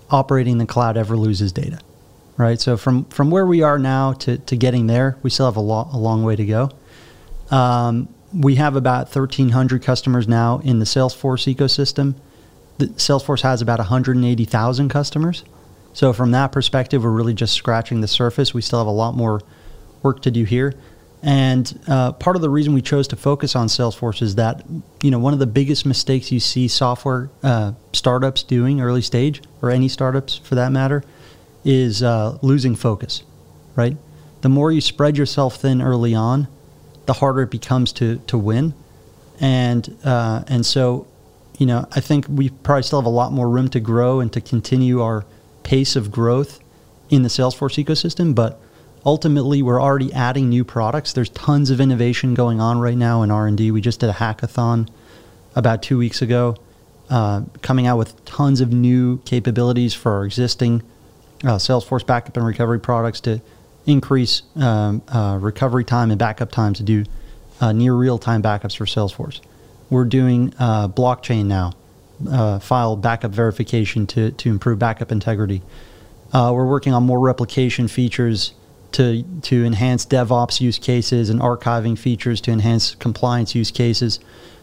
operating 0.09 0.57
the 0.57 0.65
cloud 0.65 0.97
ever 0.97 1.15
loses 1.15 1.51
data, 1.51 1.79
right? 2.37 2.59
So 2.59 2.75
from 2.77 3.05
from 3.05 3.31
where 3.31 3.45
we 3.45 3.61
are 3.61 3.79
now 3.79 4.13
to 4.13 4.37
to 4.37 4.57
getting 4.57 4.87
there, 4.87 5.17
we 5.23 5.29
still 5.29 5.45
have 5.45 5.55
a, 5.57 5.61
lo- 5.61 5.89
a 5.93 5.97
long 5.97 6.23
way 6.23 6.35
to 6.35 6.45
go. 6.45 6.69
Um, 7.51 8.09
we 8.33 8.55
have 8.55 8.75
about 8.75 9.13
1,300 9.13 9.81
customers 9.81 10.27
now 10.27 10.59
in 10.63 10.79
the 10.79 10.85
Salesforce 10.85 11.51
ecosystem. 11.53 12.13
The 12.77 12.87
Salesforce 12.87 13.41
has 13.41 13.61
about 13.61 13.79
180,000 13.79 14.89
customers. 14.89 15.43
So 15.93 16.13
from 16.13 16.31
that 16.31 16.51
perspective, 16.51 17.03
we're 17.03 17.09
really 17.09 17.33
just 17.33 17.55
scratching 17.55 18.01
the 18.01 18.07
surface. 18.07 18.53
We 18.53 18.61
still 18.61 18.79
have 18.79 18.87
a 18.87 18.91
lot 18.91 19.15
more 19.15 19.41
work 20.03 20.21
to 20.21 20.31
do 20.31 20.43
here. 20.43 20.75
And 21.21 21.79
uh, 21.87 22.13
part 22.13 22.35
of 22.37 22.41
the 22.41 22.49
reason 22.49 22.73
we 22.73 22.81
chose 22.81 23.07
to 23.09 23.15
focus 23.17 23.55
on 23.55 23.67
Salesforce 23.67 24.21
is 24.21 24.35
that 24.35 24.63
you 25.03 25.11
know 25.11 25.19
one 25.19 25.33
of 25.33 25.39
the 25.39 25.47
biggest 25.47 25.85
mistakes 25.85 26.31
you 26.31 26.39
see 26.39 26.67
software 26.67 27.29
uh, 27.43 27.73
startups 27.91 28.43
doing 28.43 28.79
early 28.79 29.01
stage 29.01 29.41
or 29.61 29.69
any 29.69 29.89
startups 29.89 30.37
for 30.37 30.55
that 30.55 30.71
matter 30.71 31.03
is 31.65 32.01
uh, 32.01 32.37
losing 32.41 32.73
focus, 32.75 33.23
right? 33.75 33.97
The 34.41 34.49
more 34.49 34.71
you 34.71 34.79
spread 34.79 35.17
yourself 35.17 35.57
thin 35.57 35.81
early 35.81 36.15
on, 36.15 36.47
the 37.05 37.13
harder 37.13 37.41
it 37.41 37.51
becomes 37.51 37.91
to 37.93 38.19
to 38.27 38.37
win, 38.37 38.73
and 39.41 39.97
uh, 40.05 40.43
and 40.47 40.65
so, 40.65 41.05
you 41.57 41.65
know, 41.65 41.85
I 41.91 41.99
think 41.99 42.27
we 42.29 42.49
probably 42.49 42.83
still 42.83 43.01
have 43.01 43.05
a 43.05 43.09
lot 43.09 43.33
more 43.33 43.49
room 43.49 43.67
to 43.69 43.81
grow 43.81 44.21
and 44.21 44.31
to 44.31 44.39
continue 44.39 45.01
our 45.01 45.25
pace 45.63 45.97
of 45.97 46.11
growth 46.13 46.61
in 47.09 47.23
the 47.23 47.29
Salesforce 47.29 47.83
ecosystem, 47.83 48.33
but 48.33 48.61
ultimately 49.05 49.61
we're 49.61 49.81
already 49.81 50.11
adding 50.13 50.49
new 50.49 50.63
products. 50.63 51.13
There's 51.13 51.29
tons 51.29 51.69
of 51.69 51.79
innovation 51.79 52.33
going 52.33 52.59
on 52.59 52.79
right 52.79 52.97
now 52.97 53.21
in 53.21 53.31
r&d 53.31 53.71
we 53.71 53.81
just 53.81 53.99
did 53.99 54.09
a 54.09 54.13
hackathon 54.13 54.89
about 55.55 55.81
two 55.81 55.97
weeks 55.97 56.21
ago 56.21 56.55
uh, 57.09 57.41
coming 57.61 57.87
out 57.87 57.97
with 57.97 58.23
tons 58.25 58.61
of 58.61 58.71
new 58.71 59.17
capabilities 59.19 59.93
for 59.93 60.11
our 60.13 60.25
existing 60.25 60.83
uh, 61.43 61.55
salesforce 61.55 62.05
backup 62.05 62.37
and 62.37 62.45
recovery 62.45 62.79
products 62.79 63.19
to 63.21 63.41
increase 63.85 64.43
um, 64.57 65.01
uh, 65.07 65.37
recovery 65.41 65.83
time 65.83 66.11
and 66.11 66.19
backup 66.19 66.51
time 66.51 66.73
to 66.73 66.83
do 66.83 67.05
uh, 67.61 67.71
near 67.71 67.93
real-time 67.93 68.43
backups 68.43 68.77
for 68.77 68.85
salesforce. 68.85 69.41
We're 69.89 70.05
doing 70.05 70.53
uh, 70.59 70.87
blockchain 70.87 71.45
now 71.45 71.73
uh, 72.29 72.59
file 72.59 72.95
backup 72.95 73.31
verification 73.31 74.05
to, 74.07 74.31
to 74.31 74.49
improve 74.49 74.77
backup 74.77 75.11
integrity. 75.11 75.61
We're 76.31 76.65
working 76.65 76.93
on 76.93 77.03
more 77.03 77.19
replication 77.19 77.87
features 77.87 78.53
to 78.93 79.23
to 79.41 79.65
enhance 79.65 80.05
DevOps 80.05 80.61
use 80.61 80.79
cases 80.79 81.29
and 81.29 81.39
archiving 81.39 81.97
features 81.97 82.41
to 82.41 82.51
enhance 82.51 82.95
compliance 82.95 83.55
use 83.55 83.71
cases. 83.71 84.19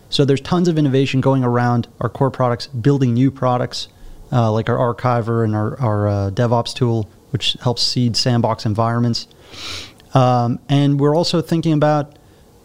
So 0.08 0.24
there's 0.24 0.40
tons 0.40 0.68
of 0.68 0.78
innovation 0.78 1.20
going 1.20 1.42
around 1.42 1.88
our 2.00 2.08
core 2.08 2.30
products, 2.30 2.68
building 2.68 3.14
new 3.14 3.30
products 3.30 3.88
uh, 4.32 4.50
like 4.52 4.68
our 4.68 4.94
archiver 4.94 5.44
and 5.44 5.54
our, 5.54 5.78
our 5.80 6.08
uh, 6.08 6.30
DevOps 6.30 6.74
tool, 6.74 7.08
which 7.30 7.56
helps 7.60 7.82
seed 7.82 8.16
sandbox 8.16 8.66
environments. 8.66 9.28
Um, 10.14 10.58
and 10.68 10.98
we're 10.98 11.14
also 11.14 11.40
thinking 11.42 11.72
about 11.72 12.16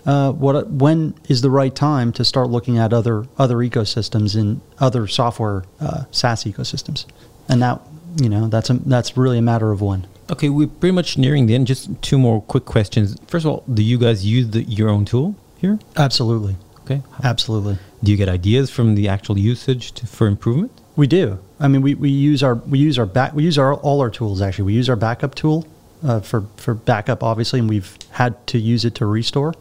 uh, 0.06 0.32
what 0.32 0.70
when 0.70 1.14
is 1.28 1.42
the 1.42 1.50
right 1.50 1.74
time 1.74 2.12
to 2.14 2.26
start 2.26 2.50
looking 2.50 2.78
at 2.80 2.92
other 2.92 3.26
other 3.38 3.58
ecosystems 3.58 4.36
in 4.36 4.62
other 4.80 5.06
software 5.06 5.64
uh, 5.80 6.06
SaaS 6.12 6.44
ecosystems, 6.46 7.06
and 7.48 7.62
that 7.62 7.82
you 8.20 8.30
know 8.30 8.48
that's 8.48 8.70
a, 8.72 8.74
that's 8.74 9.16
really 9.16 9.38
a 9.38 9.44
matter 9.44 9.72
of 9.72 9.82
when. 9.82 10.08
Okay, 10.32 10.48
we're 10.48 10.68
pretty 10.68 10.94
much 10.94 11.18
nearing 11.18 11.46
the 11.46 11.56
end. 11.56 11.68
Just 11.68 12.02
two 12.02 12.18
more 12.18 12.42
quick 12.42 12.64
questions. 12.64 13.18
First 13.28 13.46
of 13.46 13.52
all, 13.52 13.64
do 13.72 13.84
you 13.84 13.98
guys 13.98 14.26
use 14.26 14.50
the, 14.50 14.64
your 14.64 14.90
own 14.90 15.04
tool 15.04 15.36
here? 15.58 15.78
Absolutely. 15.98 16.56
Okay. 16.82 17.02
Absolutely. 17.24 17.78
Do 18.02 18.12
you 18.12 18.18
get 18.18 18.30
ideas 18.30 18.70
from 18.70 18.96
the 18.96 19.10
actual 19.10 19.38
usage 19.38 19.92
to, 19.94 20.08
for 20.08 20.28
improvement? 20.28 20.72
We 20.96 21.08
do. 21.08 21.40
I 21.60 21.68
mean, 21.68 21.82
we, 21.82 21.96
we 21.96 22.10
use 22.10 22.44
our 22.44 22.56
we 22.56 22.80
use 22.80 22.98
our 22.98 23.06
back 23.06 23.34
we 23.34 23.44
use 23.44 23.58
our 23.58 23.74
all 23.76 24.02
our 24.02 24.10
tools 24.10 24.42
actually. 24.42 24.66
We 24.66 24.74
use 24.74 24.90
our 24.90 24.96
backup 24.96 25.36
tool 25.36 25.68
uh, 26.04 26.22
for 26.22 26.48
for 26.56 26.74
backup 26.74 27.24
obviously, 27.24 27.60
and 27.60 27.70
we've 27.70 27.98
had 28.12 28.46
to 28.48 28.58
use 28.58 28.86
it 28.86 28.96
to 28.96 29.06
restore. 29.06 29.54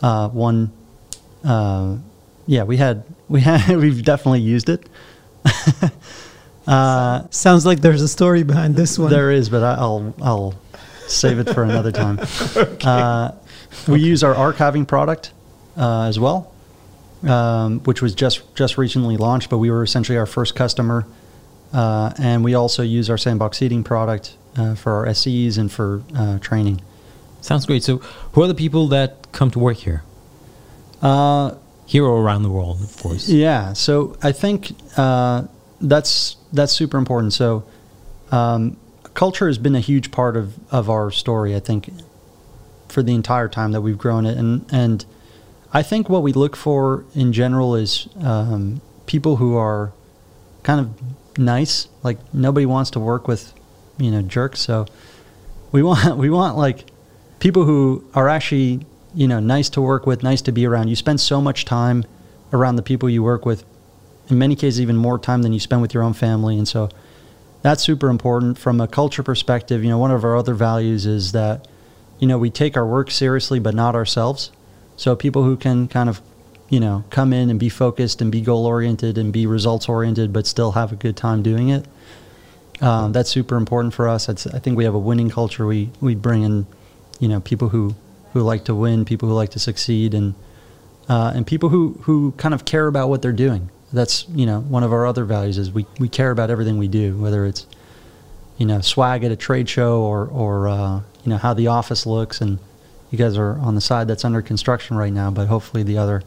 Uh, 0.00 0.28
one, 0.28 0.70
uh, 1.44 1.96
yeah, 2.46 2.62
we 2.62 2.76
had 2.76 3.04
we 3.28 3.40
had 3.40 3.76
we've 3.76 4.04
definitely 4.04 4.40
used 4.40 4.68
it. 4.68 4.86
Uh, 6.66 7.26
Sounds 7.30 7.66
like 7.66 7.80
there's 7.80 8.02
a 8.02 8.08
story 8.08 8.42
behind 8.42 8.74
this 8.76 8.98
one. 8.98 9.10
There 9.10 9.30
is, 9.30 9.48
but 9.48 9.62
I- 9.62 9.74
I'll 9.74 10.14
I'll 10.22 10.54
save 11.06 11.38
it 11.38 11.50
for 11.52 11.62
another 11.62 11.92
time. 11.92 12.18
uh, 12.84 13.32
we 13.86 14.00
use 14.00 14.24
our 14.24 14.34
archiving 14.34 14.86
product 14.86 15.32
uh, 15.76 16.02
as 16.02 16.18
well, 16.18 16.52
um, 17.24 17.80
which 17.80 18.00
was 18.00 18.14
just 18.14 18.54
just 18.54 18.78
recently 18.78 19.16
launched, 19.16 19.50
but 19.50 19.58
we 19.58 19.70
were 19.70 19.82
essentially 19.82 20.16
our 20.18 20.26
first 20.26 20.54
customer. 20.54 21.06
Uh, 21.72 22.12
and 22.18 22.44
we 22.44 22.54
also 22.54 22.82
use 22.84 23.10
our 23.10 23.18
sandbox 23.18 23.58
seeding 23.58 23.82
product 23.82 24.36
uh, 24.56 24.76
for 24.76 24.92
our 24.92 25.12
SEs 25.12 25.58
and 25.58 25.72
for 25.72 26.02
uh, 26.16 26.38
training. 26.38 26.80
Sounds 27.40 27.66
great. 27.66 27.82
So, 27.82 27.96
who 28.32 28.42
are 28.42 28.46
the 28.46 28.54
people 28.54 28.86
that 28.88 29.26
come 29.32 29.50
to 29.50 29.58
work 29.58 29.78
here? 29.78 30.02
Uh, 31.02 31.56
Here 31.86 32.04
or 32.04 32.22
around 32.22 32.44
the 32.44 32.48
world, 32.50 32.80
of 32.80 32.96
course. 33.02 33.28
Yeah, 33.28 33.72
so 33.74 34.16
I 34.22 34.32
think 34.32 34.72
uh, 34.96 35.42
that's 35.80 36.36
that's 36.52 36.72
super 36.72 36.98
important. 36.98 37.32
So 37.32 37.64
um, 38.30 38.76
culture 39.14 39.46
has 39.46 39.58
been 39.58 39.74
a 39.74 39.80
huge 39.80 40.10
part 40.10 40.36
of, 40.36 40.58
of 40.72 40.90
our 40.90 41.10
story. 41.10 41.54
I 41.54 41.60
think 41.60 41.90
for 42.88 43.02
the 43.02 43.14
entire 43.14 43.48
time 43.48 43.72
that 43.72 43.80
we've 43.80 43.98
grown 43.98 44.26
it, 44.26 44.36
and 44.36 44.64
and 44.72 45.04
I 45.72 45.82
think 45.82 46.08
what 46.08 46.22
we 46.22 46.32
look 46.32 46.56
for 46.56 47.04
in 47.14 47.32
general 47.32 47.74
is 47.74 48.08
um, 48.20 48.80
people 49.06 49.36
who 49.36 49.56
are 49.56 49.92
kind 50.62 50.80
of 50.80 51.38
nice. 51.38 51.88
Like 52.02 52.18
nobody 52.34 52.66
wants 52.66 52.90
to 52.92 53.00
work 53.00 53.28
with 53.28 53.52
you 53.98 54.10
know 54.10 54.22
jerks. 54.22 54.60
So 54.60 54.86
we 55.72 55.82
want 55.82 56.16
we 56.24 56.30
want 56.30 56.56
like 56.56 56.84
people 57.38 57.64
who 57.64 58.04
are 58.14 58.28
actually 58.28 58.86
you 59.14 59.28
know 59.28 59.40
nice 59.40 59.68
to 59.70 59.80
work 59.80 60.06
with, 60.06 60.22
nice 60.22 60.42
to 60.42 60.52
be 60.52 60.66
around. 60.66 60.88
You 60.88 60.96
spend 60.96 61.20
so 61.20 61.40
much 61.40 61.64
time 61.64 62.04
around 62.52 62.76
the 62.76 62.82
people 62.82 63.08
you 63.08 63.22
work 63.22 63.44
with. 63.44 63.64
In 64.28 64.38
many 64.38 64.56
cases, 64.56 64.80
even 64.80 64.96
more 64.96 65.18
time 65.18 65.42
than 65.42 65.52
you 65.52 65.60
spend 65.60 65.82
with 65.82 65.92
your 65.92 66.02
own 66.02 66.14
family, 66.14 66.56
and 66.56 66.66
so 66.66 66.88
that's 67.62 67.82
super 67.82 68.08
important 68.08 68.58
from 68.58 68.80
a 68.80 68.88
culture 68.88 69.22
perspective. 69.22 69.82
You 69.82 69.90
know, 69.90 69.98
one 69.98 70.10
of 70.10 70.24
our 70.24 70.36
other 70.36 70.54
values 70.54 71.06
is 71.06 71.32
that 71.32 71.68
you 72.18 72.26
know 72.26 72.38
we 72.38 72.50
take 72.50 72.76
our 72.76 72.86
work 72.86 73.10
seriously, 73.10 73.58
but 73.58 73.74
not 73.74 73.94
ourselves. 73.94 74.50
So 74.96 75.16
people 75.16 75.42
who 75.42 75.56
can 75.56 75.88
kind 75.88 76.08
of 76.08 76.22
you 76.68 76.80
know 76.80 77.04
come 77.10 77.32
in 77.32 77.50
and 77.50 77.60
be 77.60 77.68
focused 77.68 78.22
and 78.22 78.32
be 78.32 78.40
goal 78.40 78.66
oriented 78.66 79.18
and 79.18 79.32
be 79.32 79.46
results 79.46 79.88
oriented, 79.88 80.32
but 80.32 80.46
still 80.46 80.72
have 80.72 80.92
a 80.92 80.96
good 80.96 81.16
time 81.16 81.42
doing 81.42 81.68
it. 81.68 81.86
Um, 82.80 83.12
that's 83.12 83.30
super 83.30 83.56
important 83.56 83.94
for 83.94 84.08
us. 84.08 84.28
I 84.28 84.58
think 84.58 84.76
we 84.76 84.84
have 84.84 84.94
a 84.94 84.98
winning 84.98 85.30
culture. 85.30 85.66
We 85.66 85.90
we 86.00 86.14
bring 86.14 86.42
in, 86.42 86.66
you 87.20 87.28
know, 87.28 87.40
people 87.40 87.68
who, 87.68 87.94
who 88.32 88.40
like 88.40 88.64
to 88.64 88.74
win, 88.74 89.04
people 89.04 89.28
who 89.28 89.34
like 89.34 89.50
to 89.50 89.58
succeed, 89.58 90.12
and 90.14 90.34
uh, 91.08 91.32
and 91.34 91.46
people 91.46 91.68
who, 91.68 91.98
who 92.02 92.32
kind 92.32 92.54
of 92.54 92.64
care 92.64 92.86
about 92.86 93.08
what 93.08 93.22
they're 93.22 93.32
doing. 93.32 93.70
That's 93.94 94.28
you 94.28 94.44
know 94.44 94.60
one 94.60 94.82
of 94.82 94.92
our 94.92 95.06
other 95.06 95.24
values 95.24 95.56
is 95.56 95.70
we, 95.70 95.86
we 95.98 96.08
care 96.08 96.30
about 96.30 96.50
everything 96.50 96.76
we 96.76 96.88
do, 96.88 97.16
whether 97.16 97.46
it's 97.46 97.66
you 98.58 98.66
know 98.66 98.80
swag 98.80 99.24
at 99.24 99.32
a 99.32 99.36
trade 99.36 99.68
show 99.68 100.02
or 100.02 100.26
or 100.26 100.68
uh, 100.68 101.00
you 101.24 101.30
know 101.30 101.38
how 101.38 101.54
the 101.54 101.68
office 101.68 102.04
looks. 102.04 102.40
And 102.40 102.58
you 103.10 103.18
guys 103.18 103.38
are 103.38 103.56
on 103.58 103.74
the 103.74 103.80
side 103.80 104.08
that's 104.08 104.24
under 104.24 104.42
construction 104.42 104.96
right 104.96 105.12
now, 105.12 105.30
but 105.30 105.46
hopefully 105.46 105.82
the 105.82 105.96
other 105.96 106.22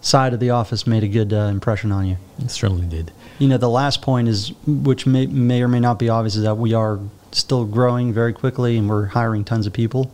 side 0.00 0.32
of 0.32 0.40
the 0.40 0.50
office 0.50 0.86
made 0.86 1.04
a 1.04 1.08
good 1.08 1.32
uh, 1.32 1.48
impression 1.50 1.92
on 1.92 2.06
you. 2.06 2.16
It 2.38 2.50
certainly 2.50 2.86
did. 2.86 3.12
You 3.38 3.48
know, 3.48 3.58
the 3.58 3.70
last 3.70 4.02
point 4.02 4.28
is, 4.28 4.52
which 4.66 5.06
may, 5.06 5.26
may 5.26 5.62
or 5.62 5.68
may 5.68 5.80
not 5.80 5.98
be 5.98 6.08
obvious, 6.08 6.36
is 6.36 6.42
that 6.42 6.56
we 6.56 6.74
are 6.74 6.98
still 7.32 7.64
growing 7.64 8.12
very 8.12 8.32
quickly 8.32 8.76
and 8.76 8.88
we're 8.88 9.06
hiring 9.06 9.44
tons 9.44 9.66
of 9.66 9.72
people 9.72 10.12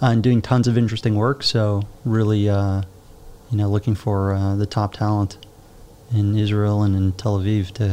uh, 0.00 0.06
and 0.06 0.22
doing 0.22 0.42
tons 0.42 0.68
of 0.68 0.76
interesting 0.76 1.16
work. 1.16 1.42
So, 1.42 1.82
really, 2.04 2.48
uh, 2.48 2.82
you 3.50 3.58
know, 3.58 3.68
looking 3.68 3.94
for 3.94 4.32
uh, 4.32 4.56
the 4.56 4.66
top 4.66 4.94
talent 4.94 5.38
in 6.19 6.27
Israel 6.45 6.77
and 6.85 6.93
in 6.99 7.05
Tel 7.21 7.35
Aviv 7.39 7.71
to 7.79 7.85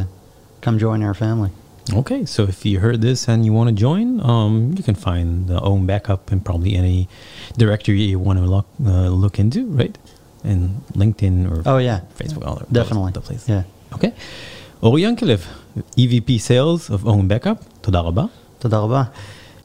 come 0.64 0.78
join 0.86 1.02
our 1.02 1.14
family. 1.14 1.50
Okay, 2.02 2.20
so 2.34 2.40
if 2.52 2.58
you 2.68 2.74
heard 2.86 2.98
this 3.08 3.20
and 3.30 3.38
you 3.46 3.52
want 3.58 3.68
to 3.72 3.76
join, 3.88 4.06
um, 4.32 4.54
you 4.76 4.82
can 4.88 4.94
find 5.08 5.28
the 5.52 5.58
own 5.70 5.80
backup 5.92 6.22
in 6.32 6.38
probably 6.48 6.72
any 6.82 6.98
directory 7.62 8.02
you 8.14 8.18
want 8.28 8.38
to 8.42 8.46
look 8.54 8.66
uh, 8.86 9.08
look 9.22 9.36
into, 9.42 9.60
right? 9.80 9.96
And 10.50 10.62
LinkedIn 11.02 11.36
or 11.50 11.56
Oh, 11.72 11.78
yeah. 11.88 12.00
Facebook, 12.20 12.44
all 12.46 12.56
those- 12.60 12.72
Definitely. 12.78 13.12
the 13.18 13.20
places. 13.28 13.48
Yeah. 13.54 13.96
Okay. 13.96 14.10
אורי 14.82 15.02
ינקלב, 15.02 15.40
EVP 15.78 16.28
Sales 16.48 16.90
of 16.90 17.04
Own 17.06 17.24
Backup, 17.30 17.64
תודה 17.80 18.00
רבה. 18.00 18.24
תודה 18.58 18.78
רבה. 18.78 19.02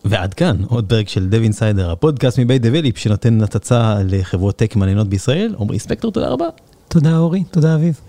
ועד 0.06 0.34
כאן 0.34 0.64
עוד 0.68 0.86
פרק 0.90 1.10
של 1.10 1.30
Dev 1.32 1.54
Insider, 1.54 1.82
הפודקאסט 1.92 2.40
מבית 2.40 2.62
דבליפ 2.62 2.98
שנותן 2.98 3.42
הצצה 3.44 3.96
לחברות 4.06 4.56
טק 4.56 4.76
מעניינות 4.76 5.08
בישראל. 5.08 5.56
עמרי 5.60 5.80
ספקטור, 5.80 6.12
תודה 6.12 6.28
רבה. 6.30 6.46
תודה 6.88 7.18
אורי, 7.18 7.44
תודה 7.52 7.76
אביב. 7.76 8.00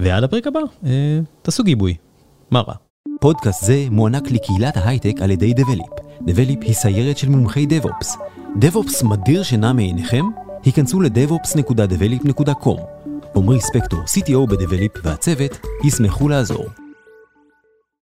ועד 0.00 0.24
הפרק 0.24 0.46
הבא, 0.46 0.60
אה, 0.86 1.20
תעשו 1.42 1.64
גיבוי. 1.64 1.94
מה 2.50 2.60
רע? 2.60 2.74
פודקאסט 3.20 3.64
זה 3.64 3.86
מוענק 3.90 4.30
לקהילת 4.30 4.76
ההייטק 4.76 5.22
על 5.22 5.30
ידי 5.30 5.54
דבליפ. 5.54 5.86
דבליפ 6.26 6.58
היא 6.62 6.74
סיירת 6.74 7.18
של 7.18 7.28
מומחי 7.28 7.66
דב-אופס. 7.66 8.16
דב-אופס 8.56 9.02
מדיר 9.02 9.42
שינה 9.42 9.72
מעיניכם? 9.72 10.24
היכנסו 10.64 11.00
ל-devops.develop.com. 11.00 12.80
עמרי 13.36 13.60
ספקטור, 13.60 14.00
CTO 14.00 14.46
בדבליפ 14.48 14.92
והצוות, 15.04 15.58
ישמחו 15.84 16.28
לעזור. 16.28 16.64